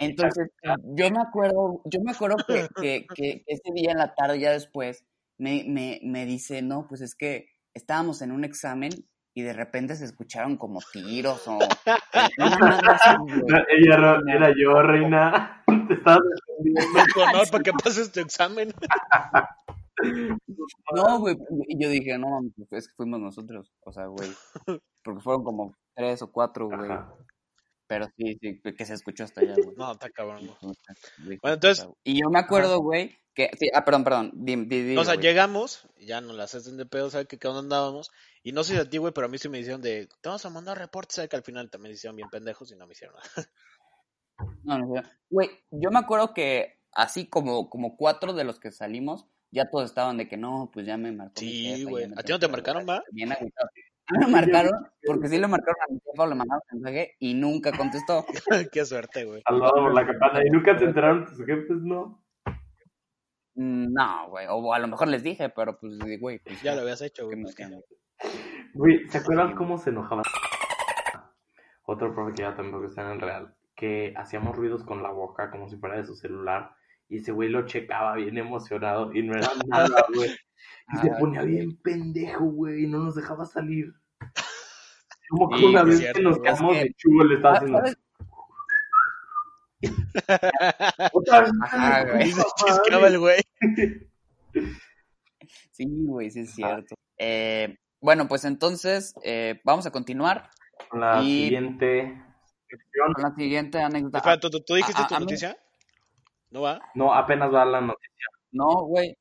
[0.00, 4.40] Entonces, yo me acuerdo, yo me acuerdo que, que, que ese día en la tarde,
[4.40, 5.04] ya después,
[5.38, 8.90] me, me, me dice, no, pues es que estábamos en un examen
[9.34, 11.58] y de repente se escucharon como tiros o...
[12.38, 12.46] No,
[13.68, 15.62] ella era, yo, reina.
[15.88, 16.22] Te estabas.
[16.64, 18.72] No, con honor para que pases tu examen.
[20.94, 21.36] No, güey,
[21.68, 24.30] y yo dije, no, pues es que fuimos nosotros, o sea, güey,
[25.04, 26.90] porque fueron como tres o cuatro, güey.
[26.90, 27.14] Ajá.
[27.90, 29.74] Pero sí, sí, que se escuchó hasta allá, güey.
[29.76, 30.76] No, está cabrón, güey.
[31.42, 33.50] Bueno, entonces- Y yo me acuerdo, güey, que...
[33.58, 34.32] sí, ah, perdón, perdón.
[34.96, 35.26] O sea, güey.
[35.26, 38.12] llegamos, ya nos las hacen de pedo, ¿sabes qué, qué onda andábamos?
[38.44, 40.28] Y no sé si a ti, güey, pero a mí sí me hicieron de, te
[40.28, 41.28] vamos a mandar reportes, ¿sabes?
[41.30, 43.26] Que al final también hicieron bien pendejos y no me hicieron nada.
[44.62, 45.02] No, no, no.
[45.28, 49.84] Güey, yo me acuerdo que así como, como cuatro de los que salimos, ya todos
[49.86, 51.34] estaban de que no, pues ya me marcó.
[51.40, 52.04] Sí, güey.
[52.16, 53.02] ¿A ti no te marcaron, regresar".
[53.02, 53.04] va?
[53.10, 53.68] Bien agüitado.
[54.10, 54.72] A mí me marcaron,
[55.06, 58.24] porque sí le marcaron a mi jefa, le mandaron mensaje y nunca contestó.
[58.72, 59.42] qué suerte, güey.
[59.44, 60.40] Al lado por la campana.
[60.44, 61.78] ¿Y nunca te enteraron tus jefes?
[61.82, 62.22] No.
[63.54, 66.82] Mm, No, güey, o a lo mejor les dije, pero pues, güey, pues Ya lo
[66.82, 67.54] habías hecho, ¿qué güey.
[67.54, 67.84] pues?
[68.74, 70.22] Güey, ¿se acuerdan cómo se enojaba?
[71.84, 73.54] Otro profe que ya tampoco está en el real.
[73.74, 76.70] Que hacíamos ruidos con la boca como si fuera de su celular.
[77.08, 80.30] Y ese güey lo checaba bien emocionado y no era nada, güey.
[80.92, 83.92] Y se Ah, ponía bien pendejo, güey, y no nos dejaba salir.
[85.30, 87.80] Como que Sí, una vez cierto, que nos quedamos de chulo le estaba Ah, haciendo.
[91.12, 91.50] Otra vez.
[91.62, 92.28] Ajá, güey.
[92.28, 93.40] Y se chiscaba el güey.
[95.72, 96.94] Sí, güey, sí es cierto.
[97.16, 100.50] Eh, bueno, pues entonces eh, vamos a continuar
[100.92, 102.22] La Y- siguiente
[102.68, 103.12] sección.
[103.14, 104.18] con la siguiente anécdota.
[104.18, 105.56] Espera, ¿tú, tú, tú dijiste a- tu a mí- noticia?
[106.50, 106.80] ¿No va?
[106.94, 108.26] No, apenas va la noticia.
[108.52, 109.16] No, güey,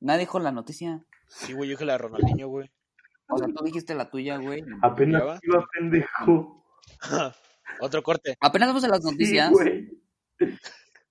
[0.00, 1.04] nadie dijo la noticia.
[1.26, 2.70] Sí, güey, yo dije la de Ronaldinho, güey.
[3.28, 4.64] O sea, tú dijiste la tuya, güey.
[4.82, 6.64] Apenas iba pendejo.
[7.80, 8.36] Otro corte.
[8.40, 9.48] Apenas vamos a las noticias.
[9.48, 9.90] Sí, güey.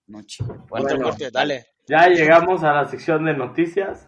[0.08, 0.20] no.
[0.20, 1.66] Otro Bueno, corte, dale.
[1.88, 4.08] Ya llegamos a la sección de noticias.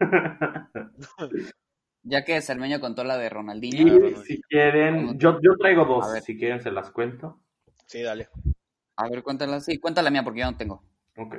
[2.02, 4.22] ya que Cermeño contó la de Y Ronaldinho.
[4.22, 6.12] Si quieren, yo, yo traigo A dos.
[6.12, 6.22] ver.
[6.22, 7.40] Si quieren, se las cuento.
[7.86, 8.28] Sí, dale.
[8.96, 9.60] A ver, cuéntala.
[9.60, 10.82] Sí, cuéntala mía porque yo no tengo.
[11.16, 11.36] Ok.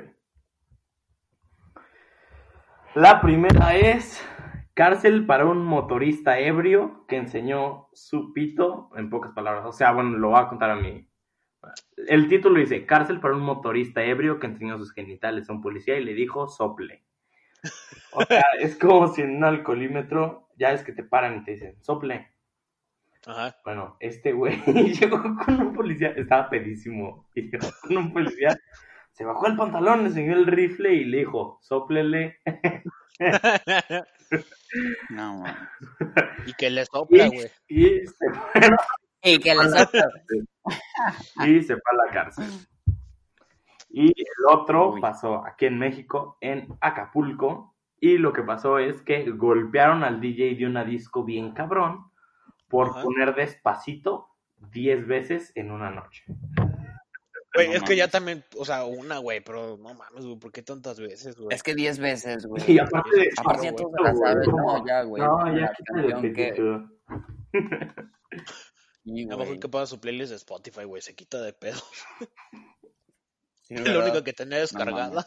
[2.94, 4.20] La primera es
[4.76, 9.64] cárcel para un motorista ebrio que enseñó su pito, en pocas palabras.
[9.64, 11.08] O sea, bueno, lo voy a contar a mí.
[12.06, 15.96] El título dice, cárcel para un motorista ebrio que enseñó sus genitales a un policía
[15.96, 17.02] y le dijo sople.
[18.12, 21.52] O sea, es como si en un alcoholímetro, ya es que te paran y te
[21.52, 22.30] dicen, sople.
[23.26, 23.56] Ajá.
[23.64, 24.62] Bueno, este güey
[25.00, 28.54] llegó con un policía, estaba pedísimo, y llegó con un policía,
[29.12, 32.40] se bajó el pantalón, le enseñó el rifle y le dijo, soplele.
[35.10, 35.68] No, man.
[36.46, 37.50] y que le sopla, güey.
[37.68, 38.60] Y se fue,
[39.22, 40.08] Y que le sopla.
[41.46, 42.46] y se fue a la cárcel.
[43.90, 45.00] Y el otro Uy.
[45.00, 50.54] pasó aquí en México, en Acapulco, y lo que pasó es que golpearon al DJ
[50.56, 52.10] de una disco bien cabrón
[52.68, 53.02] por Ajá.
[53.02, 54.28] poner despacito
[54.72, 56.24] 10 veces en una noche.
[57.56, 60.52] Güey, No es que ya también, o sea, una, güey, pero no mames, güey, ¿por
[60.52, 61.54] qué tantas veces, güey?
[61.54, 62.62] Es que 10 veces, güey.
[62.70, 65.22] Y aparte de Aparte ya todos se la como- No, ya, güey.
[65.22, 66.54] No, ya quítale que-
[69.08, 71.80] A lo mejor que ponga su playlist de Spotify, güey, se quita de pedo.
[73.62, 75.26] Sí, Es lo único que tenía descargada.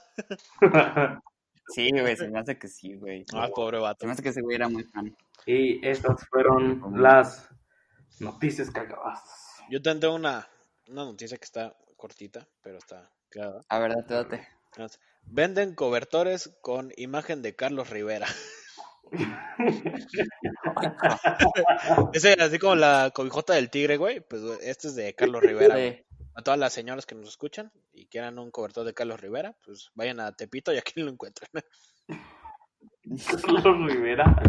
[1.72, 3.24] Sí, güey, se me hace que sí, güey.
[3.32, 4.06] Ah, pobre Se vato.
[4.08, 5.16] me hace que ese güey era muy fan.
[5.46, 7.48] y estas fueron las
[8.20, 9.22] noticias cagadas.
[9.70, 10.48] Yo también tengo una,
[10.88, 13.62] una noticia que está cortita, pero está clara.
[13.70, 14.48] A ver, date, date.
[15.24, 18.26] Venden cobertores con imagen de Carlos Rivera.
[22.14, 24.22] Ese, así como la cobijota del tigre, güey.
[24.22, 25.76] Pues este es de Carlos Rivera.
[25.76, 26.06] güey.
[26.36, 29.90] A todas las señoras que nos escuchan y quieran un cobertor de Carlos Rivera, pues
[29.94, 31.50] vayan a Tepito y aquí lo encuentran.
[33.44, 34.42] Carlos Rivera.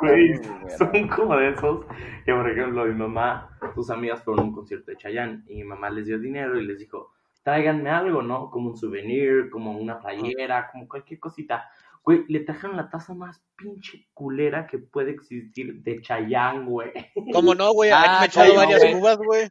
[0.00, 0.40] Güey,
[0.78, 1.84] son como de esos
[2.24, 5.64] que, por ejemplo, mi mamá, sus amigas fueron a un concierto de Chayanne y mi
[5.64, 8.50] mamá les dio dinero y les dijo, tráiganme algo, ¿no?
[8.50, 11.70] Como un souvenir, como una playera, como cualquier cosita.
[12.02, 16.92] Güey, le trajeron la taza más pinche culera que puede existir de Chayanne, güey.
[17.34, 17.90] ¿Cómo no, güey?
[17.92, 18.94] Ah, me echado varias güey.
[18.94, 19.50] cubas, güey.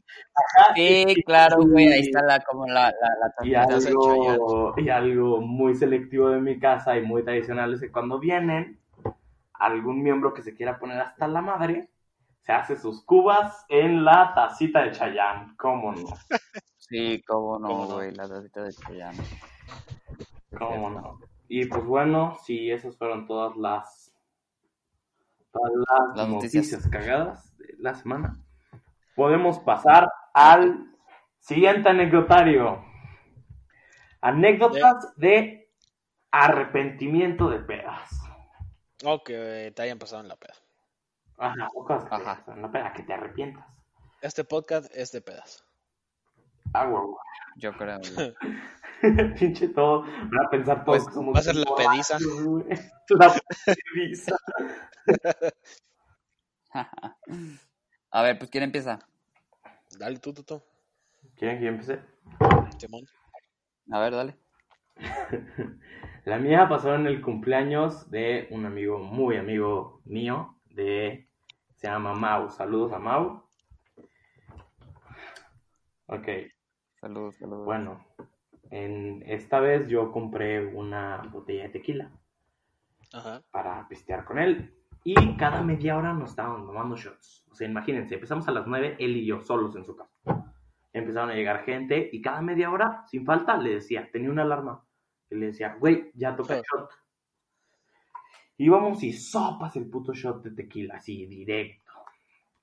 [0.75, 1.89] Sí, claro, güey.
[1.89, 6.29] Ahí está la, como la, la, la Y tacita de algo, y algo muy selectivo
[6.29, 8.78] de mi casa y muy tradicional es que cuando vienen,
[9.59, 11.89] algún miembro que se quiera poner hasta la madre,
[12.41, 15.55] se hace sus cubas en la tacita de Chayanne.
[15.57, 16.05] ¿Cómo no?
[16.77, 18.15] Sí, cómo no, güey.
[18.15, 19.19] La tacita de Chayanne.
[20.57, 21.19] ¿Cómo no?
[21.47, 24.11] Y pues bueno, sí, esas fueron todas las,
[25.51, 26.71] todas las, Las noticias.
[26.71, 26.89] noticias.
[26.91, 28.39] cagadas de la semana.
[29.15, 30.95] Podemos pasar al
[31.39, 32.83] siguiente anecdotario.
[34.21, 35.69] Anécdotas de
[36.31, 38.18] arrepentimiento de pedas.
[39.03, 40.55] O que te hayan pasado en la peda.
[41.37, 42.35] Ajá, o cosas que te Ajá.
[42.45, 43.65] pasan en la peda, que te arrepientas.
[44.21, 45.63] Este podcast es de pedas.
[46.73, 47.01] Ah, güey,
[47.55, 48.35] Yo creo, güey.
[49.39, 50.01] Pinche todo.
[50.01, 52.17] Van a pensar todos Pues, que somos va a ser la pediza.
[52.43, 52.65] güey.
[53.09, 53.33] La
[53.93, 54.35] pediza.
[58.11, 58.99] A ver, pues, ¿quién empieza?
[59.97, 60.61] Dale tú, tú, tú.
[61.35, 61.95] ¿Quieren que yo?
[62.77, 63.05] Simón.
[63.91, 64.35] A ver, dale.
[66.25, 71.27] La mía pasó en el cumpleaños de un amigo, muy amigo mío, de
[71.75, 72.49] se llama Mau.
[72.49, 73.43] Saludos a Mau.
[76.07, 76.27] Ok,
[76.99, 77.65] Saludos, saludos.
[77.65, 78.05] bueno,
[78.71, 82.11] en esta vez yo compré una botella de tequila
[83.13, 83.41] Ajá.
[83.51, 87.47] para pistear con él y cada media hora nos estaban tomando shots.
[87.51, 90.11] O sea, imagínense, empezamos a las 9, él y yo solos en su casa.
[90.91, 94.83] Empezaron a llegar gente y cada media hora, sin falta, le decía, tenía una alarma,
[95.29, 96.89] y le decía, güey, ya toca el shot.
[98.57, 101.91] Íbamos y sopas el puto shot de tequila, así, directo.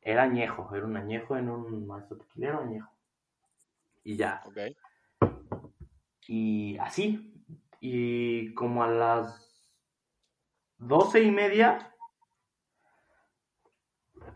[0.00, 2.90] Era añejo, era un añejo en un maestro tequilero añejo.
[4.04, 4.58] Y ya, Ok.
[6.28, 7.32] y así.
[7.80, 9.68] Y como a las
[10.78, 11.92] doce y media,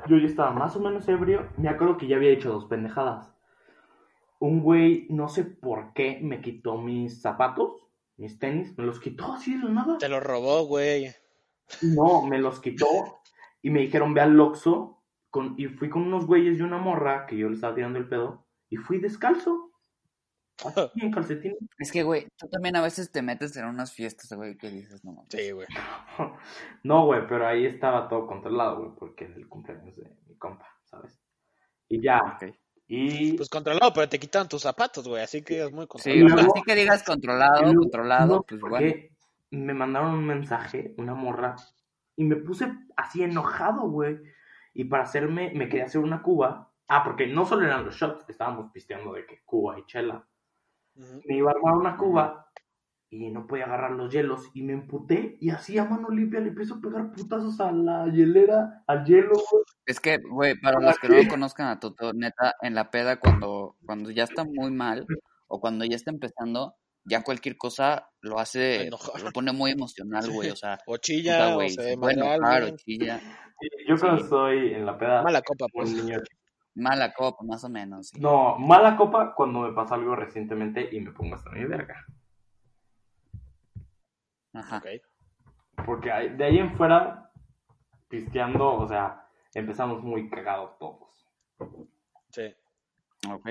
[0.08, 1.48] yo ya estaba más o menos ebrio.
[1.56, 3.32] Me acuerdo que ya había hecho dos pendejadas.
[4.38, 7.79] Un güey, no sé por qué, me quitó mis zapatos,
[8.20, 9.98] mis tenis, me los quitó así de la nada.
[9.98, 11.10] Te lo robó, güey.
[11.82, 12.86] No, me los quitó
[13.62, 14.98] y me dijeron, ve al Oxxo.
[15.30, 18.08] Con, y fui con unos güeyes y una morra que yo le estaba tirando el
[18.08, 18.46] pedo.
[18.68, 19.72] Y fui descalzo.
[20.64, 21.56] Así, en calcetines.
[21.78, 25.04] Es que, güey, tú también a veces te metes en unas fiestas, güey, que dices,
[25.04, 25.28] no mames.
[25.30, 25.66] Sí, güey.
[26.82, 30.66] No, güey, pero ahí estaba todo controlado, güey, porque es el cumpleaños de mi compa,
[30.84, 31.18] ¿sabes?
[31.88, 32.18] Y ya.
[32.18, 32.54] Ok.
[32.92, 33.34] Y.
[33.34, 35.22] Pues controlado, pero te quitan tus zapatos, güey.
[35.22, 36.28] Así que es muy Sí, controlado.
[36.34, 38.94] luego- así que digas controlado, controlado, no, pues bueno.
[39.52, 41.54] Me mandaron un mensaje, una morra,
[42.16, 44.18] y me puse así enojado, güey.
[44.74, 46.68] Y para hacerme, me quería hacer una cuba.
[46.88, 50.24] Ah, porque no solo eran los shots, estábamos pisteando de que cuba y chela.
[50.96, 52.49] Me iba a armar una cuba
[53.12, 56.50] y no podía agarrar los hielos y me emputé y así a mano limpia le
[56.50, 59.64] empiezo a pegar putazos a la hielera, al hielo, güey.
[59.84, 63.18] Es que, güey, para los que no lo conozcan a Toto, neta, en la peda,
[63.18, 65.06] cuando, cuando ya está muy mal
[65.48, 69.20] o cuando ya está empezando, ya cualquier cosa lo hace, Enojar.
[69.22, 72.14] lo pone muy emocional, güey, o sea, O puta, chilla, o güey, se se puede
[72.14, 72.76] enojar o alguien.
[72.76, 73.20] chilla.
[73.88, 74.24] Yo cuando Sí.
[74.24, 75.90] estoy en la peda, Mala copa, un pues.
[75.92, 76.18] niño
[76.76, 78.20] Mala copa, más o menos, sí.
[78.20, 82.06] No, mala copa cuando me pasa algo recientemente y me pongo hasta mi verga.
[84.52, 84.78] Ajá.
[84.78, 85.84] Ok.
[85.86, 87.30] Porque de ahí en fuera,
[88.08, 91.26] pisteando, o sea, empezamos muy cagados todos.
[92.30, 92.54] Sí.
[93.30, 93.48] Ok.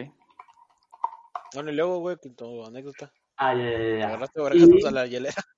[1.54, 3.12] Bueno, y luego, güey, que tu anécdota.
[3.38, 4.08] Ah, ya, ya, ya.
[4.08, 5.36] agarraste Y- a la hielera.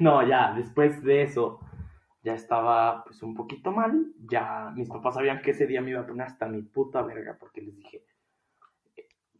[0.00, 1.58] No, ya, después de eso,
[2.22, 4.12] ya estaba pues un poquito mal.
[4.30, 7.36] Ya mis papás sabían que ese día me iba a poner hasta mi puta verga
[7.38, 8.04] porque les dije,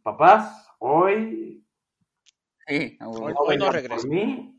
[0.03, 1.65] papás, hoy
[2.67, 2.97] Sí.
[3.01, 4.01] Hoy- no hoy no vengan regreso.
[4.01, 4.58] por mí, regreso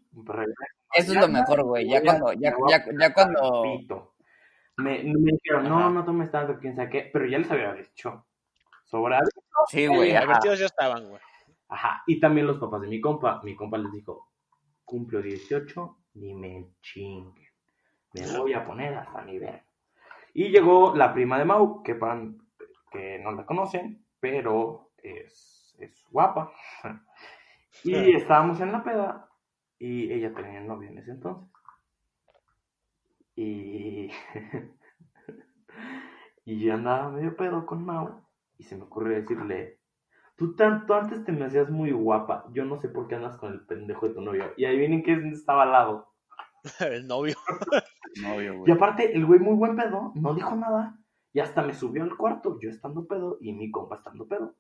[0.95, 1.89] Eso es lo mejor, güey.
[1.89, 4.13] Ya cuando, ya, ya, ya cuando.
[4.77, 8.27] Me, me dijeron, no, no tomes tanto, quién sabe qué, pero ya les había dicho.
[8.85, 9.21] Sobra.
[9.69, 10.27] sí, güey, ajá.
[10.27, 11.21] Divertidos ya estaban, güey.
[11.69, 12.03] Ajá.
[12.07, 13.41] Y también los papás de mi compa.
[13.45, 14.31] Mi compa les dijo,
[14.85, 17.49] cumplo 18, ni me chinguen.
[18.15, 19.65] Me voy a poner hasta mi verga.
[20.33, 22.21] Y llegó la prima de Mau, que, para,
[22.91, 26.53] que no la conocen, pero es, es guapa.
[27.85, 29.30] Y estábamos en la peda
[29.81, 31.49] y ella tenía novio en ese entonces.
[33.37, 34.11] Y,
[36.45, 38.23] y yo andaba medio pedo con Mau
[38.59, 39.81] y se me ocurrió decirle,
[40.37, 43.53] tú tanto antes te me hacías muy guapa, yo no sé por qué andas con
[43.53, 44.53] el pendejo de tu novio.
[44.57, 46.09] Y adivinen quién estaba al lado.
[46.81, 47.37] El novio.
[48.15, 48.73] Novio, Y güey.
[48.73, 50.99] aparte, el güey muy buen pedo, no dijo nada.
[51.33, 54.57] Y hasta me subió al cuarto, yo estando pedo y mi compa estando pedo.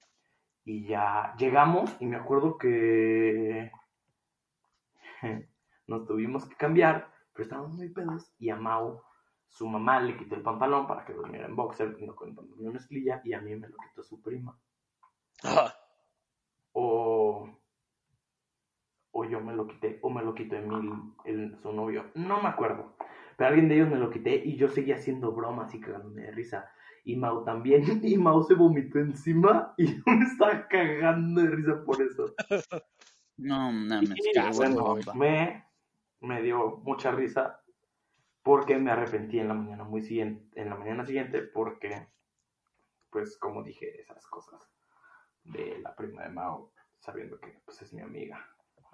[0.65, 3.71] Y ya llegamos y me acuerdo que
[5.87, 8.33] nos tuvimos que cambiar, pero estábamos muy pedos.
[8.39, 9.03] Y a Mau,
[9.49, 12.73] su mamá le quitó el pantalón para que durmiera en boxer, no con pantalón en
[12.73, 14.59] mezclilla, y a mí me lo quitó su prima.
[15.45, 15.75] Ah,
[16.73, 17.49] O,
[19.13, 22.11] o yo me lo quité, o me lo quitó Emil, el, su novio.
[22.15, 22.97] No me acuerdo.
[23.37, 26.31] Pero alguien de ellos me lo quité y yo seguía haciendo bromas y cagándome de
[26.33, 26.71] risa.
[27.05, 27.83] Y Mau también.
[28.05, 32.35] Y Mau se vomitó encima y yo me estaba cagando de risa por eso.
[33.41, 33.71] No.
[34.03, 35.65] Y qué bueno, me,
[36.21, 37.63] me dio mucha risa
[38.43, 42.09] porque me arrepentí en la mañana muy siguiente, en la mañana siguiente porque,
[43.11, 44.61] pues como dije, esas cosas
[45.45, 48.47] de la prima de Mao, sabiendo que pues es mi amiga.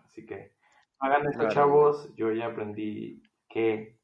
[0.04, 0.54] Así que
[1.00, 1.54] hagan esto, Claro.
[1.54, 2.14] chavos.
[2.14, 3.98] Yo ya aprendí que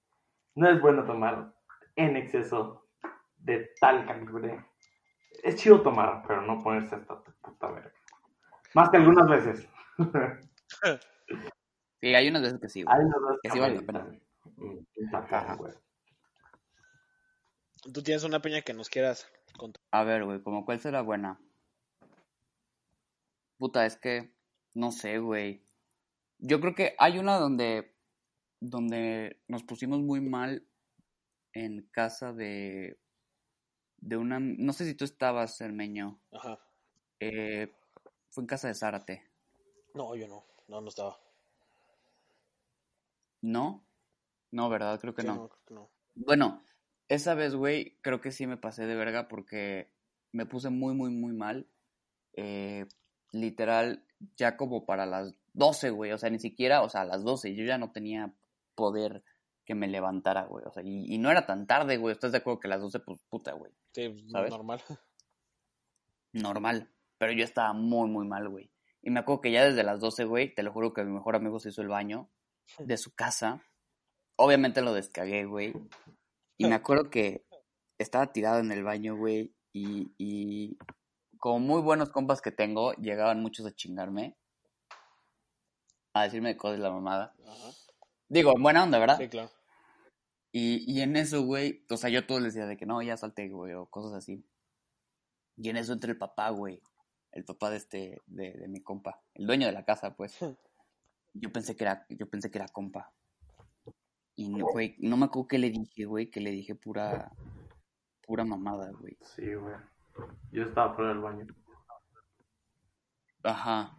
[0.55, 1.55] no es bueno tomar
[1.97, 2.89] en exceso
[3.37, 4.65] de tal calibre.
[5.43, 7.93] Es chido tomar, pero no ponerse hasta tu puta verga.
[8.75, 9.69] Más que algunas veces.
[12.03, 12.97] Sí, hay unas veces que sí, güey.
[12.97, 14.19] Hay unas veces Que sí vale la pena.
[15.13, 15.55] Ajá.
[15.55, 15.73] güey.
[17.93, 19.83] Tú tienes una peña que nos quieras contar.
[19.93, 21.41] A ver, güey, como cuál será buena.
[23.59, 24.35] Puta, es que,
[24.75, 25.65] no sé, güey.
[26.39, 27.95] Yo creo que hay una donde,
[28.61, 30.67] donde nos pusimos muy mal
[31.53, 32.99] en casa de,
[33.99, 36.21] de una, no sé si tú estabas, Hermeño.
[36.33, 36.59] Ajá.
[37.21, 37.73] Eh,
[38.31, 39.32] fue en casa de Zárate.
[39.95, 40.45] No, yo no.
[40.69, 41.19] No, no estaba.
[43.41, 43.85] ¿No?
[44.51, 45.01] No, ¿verdad?
[45.01, 45.49] Creo que Sí, no.
[45.49, 45.91] creo que no.
[46.15, 46.63] Bueno,
[47.09, 49.91] esa vez, güey, creo que sí me pasé de verga porque
[50.33, 51.69] me puse muy, muy, muy mal.
[52.35, 52.87] Eh,
[53.33, 56.13] literal, ya como para las 12, güey.
[56.13, 57.55] O sea, ni siquiera, o sea, a las 12.
[57.55, 58.33] Yo ya no tenía
[58.75, 59.25] poder
[59.65, 60.65] que me levantara, güey.
[60.67, 62.13] O sea, y, y no era tan tarde, güey.
[62.13, 63.73] ¿Estás de acuerdo que a las 12, pues puta, güey?
[63.93, 64.51] Sí, ¿Sabes?
[64.51, 64.83] normal.
[66.33, 66.91] Normal.
[67.19, 68.71] Pero yo estaba muy, muy mal, güey.
[69.03, 71.35] Y me acuerdo que ya desde las 12, güey, te lo juro que mi mejor
[71.35, 72.31] amigo se hizo el baño
[72.79, 73.61] de su casa.
[74.37, 75.75] Obviamente lo descagué, güey.
[76.57, 77.45] Y me acuerdo que
[77.99, 79.55] estaba tirado en el baño, güey.
[79.73, 80.79] Y, y
[81.39, 84.37] como muy buenos compas que tengo, llegaban muchos a chingarme.
[86.15, 87.35] A decirme cosas de la mamada.
[87.45, 87.71] Ajá.
[88.29, 89.19] Digo, en buena onda, ¿verdad?
[89.19, 89.51] Sí, claro.
[90.53, 93.17] Y, y en eso, güey, o sea, yo todos les decía de que no, ya
[93.17, 94.45] salte, güey, o cosas así.
[95.57, 96.83] Y en eso entra el papá, güey.
[97.33, 99.21] El papá de este, de, de mi compa.
[99.35, 100.39] El dueño de la casa, pues.
[101.35, 103.13] Yo pensé que era, yo pensé que era compa.
[104.35, 107.33] Y, no, güey, no me acuerdo qué le dije, güey, que le dije pura,
[108.27, 109.17] pura mamada, güey.
[109.21, 109.77] Sí, güey.
[110.51, 111.47] Yo estaba fuera del baño.
[113.43, 113.97] Ajá.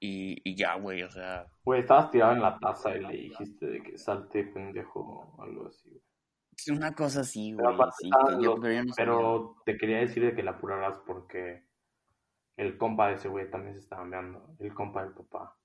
[0.00, 3.66] Y, y ya, güey, o sea, Güey, estabas tirado en la taza y le dijiste
[3.66, 6.02] de que salte, pendejo, o algo así, güey.
[6.56, 8.94] es una cosa así, güey, sí, que yo, pero yo no sabía.
[8.96, 11.65] Pero te quería decir de que la apuraras porque
[12.56, 14.54] el compa de ese güey también se estaba meando.
[14.58, 15.56] El compa del papá.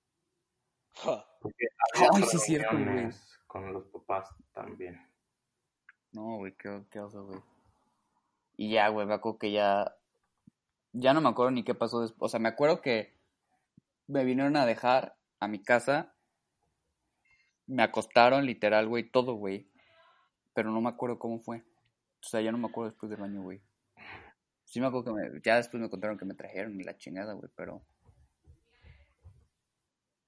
[1.42, 1.66] Porque
[2.14, 3.10] Ay, sí es cierto, güey.
[3.48, 5.02] con los papás también.
[6.12, 7.40] No, güey, qué, qué oso, güey.
[8.58, 9.96] Y ya, güey, me acuerdo que ya.
[10.94, 12.28] Ya no me acuerdo ni qué pasó después.
[12.28, 13.18] O sea, me acuerdo que
[14.08, 16.14] me vinieron a dejar a mi casa.
[17.66, 19.72] Me acostaron, literal, güey, todo, güey.
[20.54, 21.64] Pero no me acuerdo cómo fue.
[22.20, 23.62] O sea, ya no me acuerdo después del baño, güey.
[24.72, 27.34] Sí me acuerdo que me, ya después me contaron que me trajeron y la chingada,
[27.34, 27.86] güey, pero...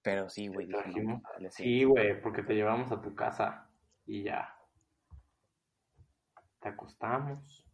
[0.01, 0.67] Pero sí, güey.
[0.67, 0.79] No,
[1.49, 1.63] sí.
[1.63, 3.69] Sí, güey, porque te llevamos a tu casa
[4.05, 4.53] y ya.
[6.59, 7.65] Te acostamos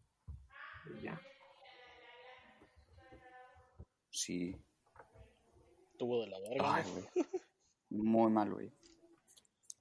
[0.93, 1.19] y ya.
[4.11, 4.55] Sí.
[5.97, 6.75] Tuvo de la verga.
[6.75, 7.25] Ay, güey.
[7.89, 8.71] Muy mal, güey.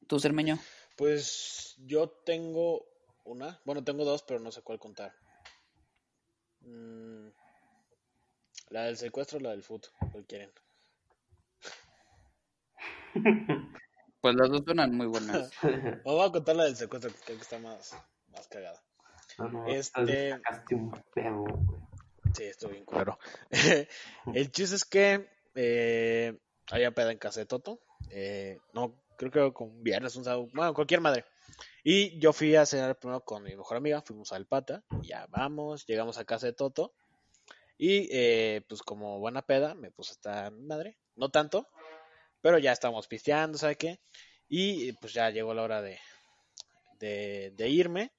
[0.07, 0.59] ¿Tú, Cermeño?
[0.97, 2.87] Pues yo tengo
[3.25, 3.61] una.
[3.67, 5.13] Bueno, tengo dos, pero no sé cuál contar.
[6.61, 7.29] Mm,
[8.71, 9.87] la del secuestro o la del foot.
[10.13, 10.51] ¿Cuál quieren?
[14.21, 15.53] Pues las dos suenan muy buenas.
[16.05, 17.97] Os voy a contar la del secuestro, que creo que está más,
[18.33, 18.83] más cagada.
[19.39, 20.41] No, no, Este-
[20.73, 21.79] un pedo, güey.
[22.35, 23.19] Sí, estoy bien culero.
[24.35, 26.37] el chiste es que eh,
[26.71, 27.81] había peda en casa de Toto.
[28.11, 31.25] Eh, no, creo que con un viernes, un sábado, bueno, cualquier madre.
[31.85, 35.87] Y yo fui a cenar primero con mi mejor amiga, fuimos al Pata, ya vamos,
[35.87, 36.95] llegamos a casa de Toto.
[37.79, 41.69] Y eh, pues como buena peda, me puse hasta mi madre, no tanto,
[42.41, 44.01] pero ya estábamos pisteando, ¿sabe qué?
[44.49, 45.99] Y pues ya llegó la hora de,
[46.99, 48.13] de, de irme.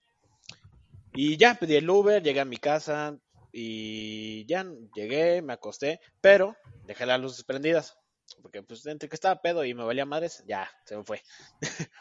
[1.14, 3.20] Y ya pedí el Uber, llegué a mi casa,
[3.52, 4.66] y ya
[4.96, 6.56] llegué, me acosté, pero
[6.86, 7.98] dejé las luces prendidas.
[8.42, 11.22] Porque pues entre que estaba pedo y me valía madres, ya, se me fue.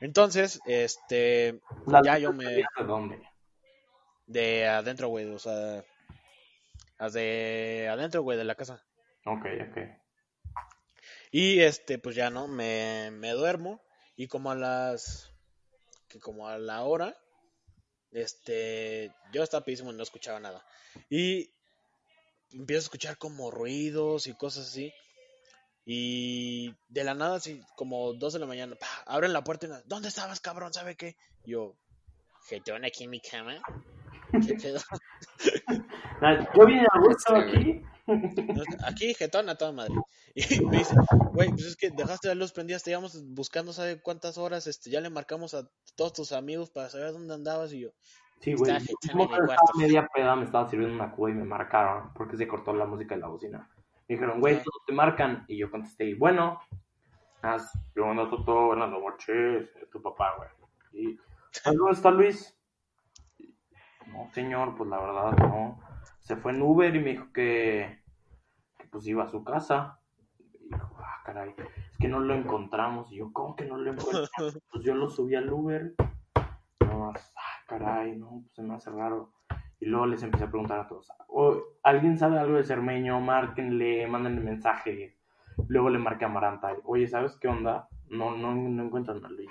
[0.00, 1.60] Entonces, este,
[2.04, 2.44] ya yo me...
[2.44, 3.20] ¿De dónde?
[4.26, 5.84] De adentro, güey, o sea...
[7.12, 8.84] De adentro, güey, de la casa.
[9.26, 9.78] Ok, ok.
[11.30, 13.82] Y este, pues ya no, me, me duermo.
[14.16, 15.32] Y como a las.
[16.08, 17.18] Que como a la hora.
[18.12, 19.12] Este.
[19.32, 20.64] Yo estaba pedísimo y no escuchaba nada.
[21.10, 21.52] Y
[22.52, 24.92] empiezo a escuchar como ruidos y cosas así.
[25.88, 28.86] Y de la nada, así como dos de la mañana, ¡pa!
[29.06, 30.72] abren la puerta y me, ¿dónde estabas, cabrón?
[30.72, 31.16] ¿Sabe qué?
[31.44, 31.76] Y yo,
[32.48, 33.54] jetón aquí en mi cama.
[34.46, 34.80] ¿Qué pedo?
[36.22, 37.82] Ah, Yo vine a gusto aquí.
[38.86, 39.94] Aquí, jetón a toda madre.
[40.34, 40.94] Y me dice,
[41.32, 44.66] güey, pues es que dejaste la luz prendida, te íbamos buscando, ¿sabe cuántas horas?
[44.66, 47.90] Este, ya le marcamos a todos tus amigos para saber dónde andabas y yo.
[48.40, 48.72] Sí, güey.
[48.72, 49.78] Jetón en estaba cuarto.
[49.78, 53.14] media peda, me estaba sirviendo una cuba y me marcaron porque se cortó la música
[53.14, 53.70] de la bocina.
[54.08, 55.44] Me dijeron, güey, todos te marcan.
[55.48, 56.60] Y yo contesté, bueno,
[57.42, 60.48] haz, yo ando todo, buenas noches, eh, tu papá, güey.
[60.92, 61.18] Y,
[61.64, 62.56] ¿dónde está Luis?
[64.06, 65.80] No, señor, pues la verdad, no.
[66.20, 68.02] Se fue en Uber y me dijo que,
[68.78, 70.00] que pues iba a su casa.
[70.38, 73.10] Y dijo, ah, caray, es que no lo encontramos.
[73.12, 74.30] Y yo, ¿cómo que no lo encontramos?
[74.70, 75.94] Pues yo lo subí al Uber.
[76.80, 79.32] No más, ah, caray, no, pues se me hace raro.
[79.80, 83.20] Y luego les empecé a preguntar a todos, "O- ¿alguien sabe algo de Cermeño?
[83.20, 85.18] Márquenle, mándenle mensaje.
[85.68, 87.88] Luego le marqué a Maranta, oye, ¿sabes qué onda?
[88.08, 89.48] No, no, no encuentro a Luis.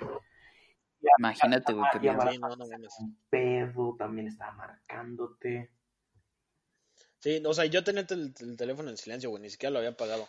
[1.18, 2.64] Imagínate, güey, Sí, no, no.
[2.98, 5.70] Un pedo, también estaba marcándote.
[7.18, 9.78] Sí, o sea, yo tenía el, tel- el teléfono en silencio, güey, ni siquiera lo
[9.78, 10.28] había apagado.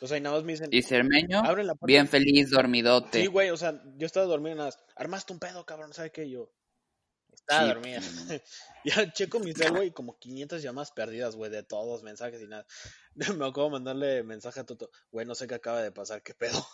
[0.00, 1.86] O sea, y nada más me dicen, Y Cermeño, abren la puerta.
[1.86, 3.20] bien feliz, dormidote.
[3.20, 6.12] Sí, güey, o sea, yo estaba dormido y nada más, armaste un pedo, cabrón, ¿sabes
[6.12, 6.28] qué?
[6.28, 6.50] Yo
[7.48, 8.00] estaba Sí, dormido.
[8.84, 12.66] ya checo mi cel, güey, como 500 llamadas perdidas, güey, de todos, mensajes y nada.
[13.14, 16.34] Me acabo de mandarle mensaje a Toto, güey, no sé qué acaba de pasar, qué
[16.34, 16.66] pedo.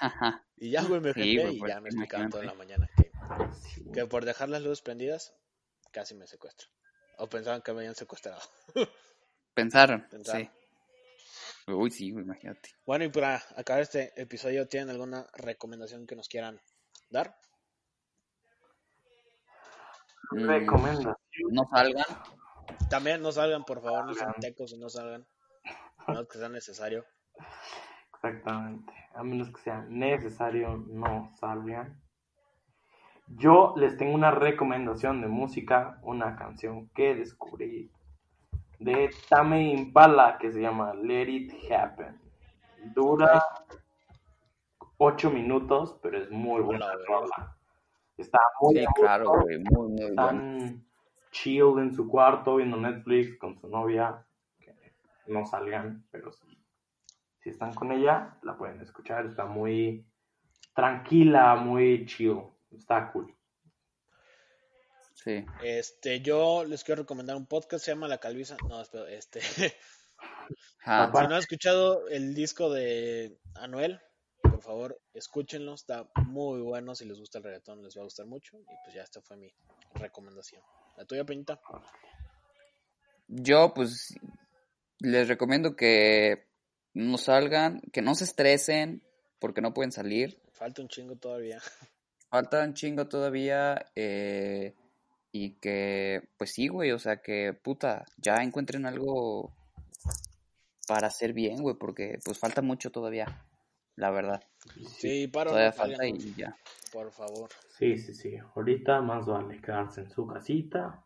[0.00, 0.40] Ajá.
[0.56, 3.10] Y ya, güey, me Sí, y pues, ya me explicaron todo en la mañana que,
[3.74, 3.84] Sí.
[3.92, 5.34] que por dejar las luces prendidas,
[5.92, 6.70] casi me secuestran.
[7.18, 8.40] O pensaban que me habían secuestrado.
[9.52, 10.50] Pensaron, Pensaron.
[11.66, 11.70] sí.
[11.72, 12.70] Uy, sí, imagínate.
[12.86, 16.58] Bueno, y para acabar este episodio, ¿tienen alguna recomendación que nos quieran
[17.10, 17.36] dar?
[20.30, 21.16] Recomendación.
[21.50, 22.04] no salgan.
[22.90, 24.40] También no salgan, por favor, no sean Salgan.
[24.40, 25.26] tecos y no salgan.
[26.08, 27.04] No que sea necesario.
[28.14, 28.92] Exactamente.
[29.14, 32.00] A menos que sea necesario, no salgan.
[33.28, 37.90] Yo les tengo una recomendación de música, una canción que descubrí
[38.78, 42.20] de Tame Impala que se llama Let It Happen.
[42.94, 43.42] Dura
[44.98, 47.53] 8 minutos, pero es muy buena rola.
[48.16, 50.22] Está muy Sí, claro, güey, muy, muy bueno.
[50.22, 50.86] Están
[51.30, 54.24] chill en su cuarto viendo Netflix con su novia.
[54.58, 54.72] Que
[55.26, 56.46] no salgan, pero si,
[57.40, 59.26] si están con ella, la pueden escuchar.
[59.26, 60.06] Está muy
[60.74, 62.42] tranquila, muy chill.
[62.70, 63.34] Está cool.
[65.14, 65.44] Sí.
[65.62, 68.56] Este, yo les quiero recomendar un podcast, se llama La Calviza.
[68.68, 69.40] No, espera, este.
[70.84, 71.22] Papá.
[71.22, 74.00] si no han escuchado el disco de Anuel,
[74.50, 75.74] por favor, escúchenlo.
[75.74, 76.94] Está muy bueno.
[76.94, 78.58] Si les gusta el reggaetón, les va a gustar mucho.
[78.58, 79.52] Y pues ya esta fue mi
[79.94, 80.62] recomendación.
[80.96, 81.60] La tuya, Peñita.
[83.26, 84.14] Yo, pues,
[85.00, 86.46] les recomiendo que
[86.92, 89.02] no salgan, que no se estresen,
[89.38, 90.40] porque no pueden salir.
[90.52, 91.60] Falta un chingo todavía.
[92.30, 93.86] Falta un chingo todavía.
[93.94, 94.74] eh,
[95.36, 99.52] y que, pues sí, güey, o sea, que, puta, ya encuentren algo
[100.86, 103.43] para hacer bien, güey, porque, pues, falta mucho todavía,
[103.96, 104.42] la verdad.
[104.96, 106.56] Sí, para Todavía no falta y ya.
[106.92, 107.50] por favor.
[107.78, 108.36] Sí, sí, sí.
[108.54, 111.04] Ahorita más vale quedarse en su casita.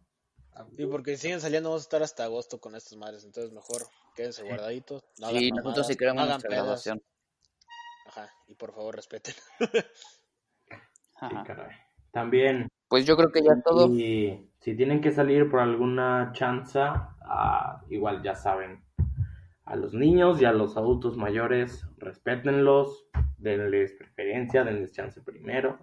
[0.76, 3.24] Sí, porque si siguen saliendo, vamos a estar hasta agosto con estas madres.
[3.24, 3.86] Entonces, mejor
[4.16, 5.02] quédense guardaditos.
[5.18, 7.02] No hagan Sí, nosotros sí queremos no hagan nuestra graduación.
[8.06, 9.34] Ajá, y por favor, respeten.
[11.20, 11.42] Sí, Ajá.
[11.44, 11.76] caray.
[12.12, 13.88] También Pues yo creo que ya todo.
[13.88, 18.84] Y si tienen que salir por alguna chanza, ah, igual ya saben,
[19.68, 23.06] a los niños y a los adultos mayores, respétenlos,
[23.36, 25.78] denles preferencia, denles chance primero,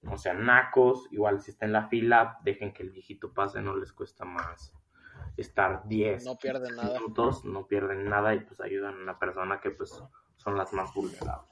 [0.00, 3.76] no sean nacos, igual si está en la fila, dejen que el viejito pase, no
[3.76, 4.72] les cuesta más
[5.36, 6.98] estar 10 No pierden nada.
[6.98, 10.02] minutos, no pierden nada y pues ayudan a una persona que pues
[10.36, 11.48] son las más vulnerables.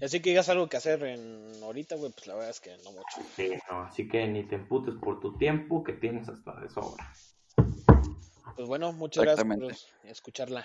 [0.00, 2.76] Y así que digas algo que hacer en ahorita, güey, pues la verdad es que
[2.84, 3.22] no mucho.
[3.34, 7.10] Sí, no, así que ni te emputes por tu tiempo que tienes hasta de sobra.
[8.56, 10.64] Pues bueno, muchas gracias por Exactamente.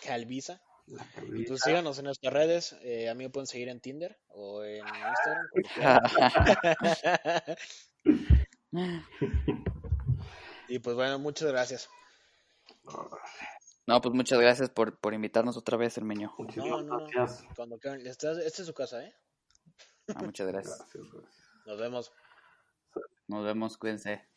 [0.00, 0.62] Calvisa.
[1.46, 2.76] Pues síganos en nuestras redes.
[2.82, 5.46] Eh, a mí me pueden seguir en Tinder o en Instagram.
[10.68, 11.88] y pues bueno, muchas gracias.
[13.86, 16.34] No, pues muchas gracias por, por invitarnos otra vez, Hermeño.
[16.38, 17.26] Muchísimas No, no, no.
[17.56, 18.06] Cuando quieran.
[18.06, 19.14] Esta, esta es su casa, ¿eh?
[20.14, 20.78] Ah, muchas gracias.
[20.78, 21.42] Gracias, gracias.
[21.66, 22.12] Nos vemos.
[23.28, 24.31] Nos vemos, cuídense.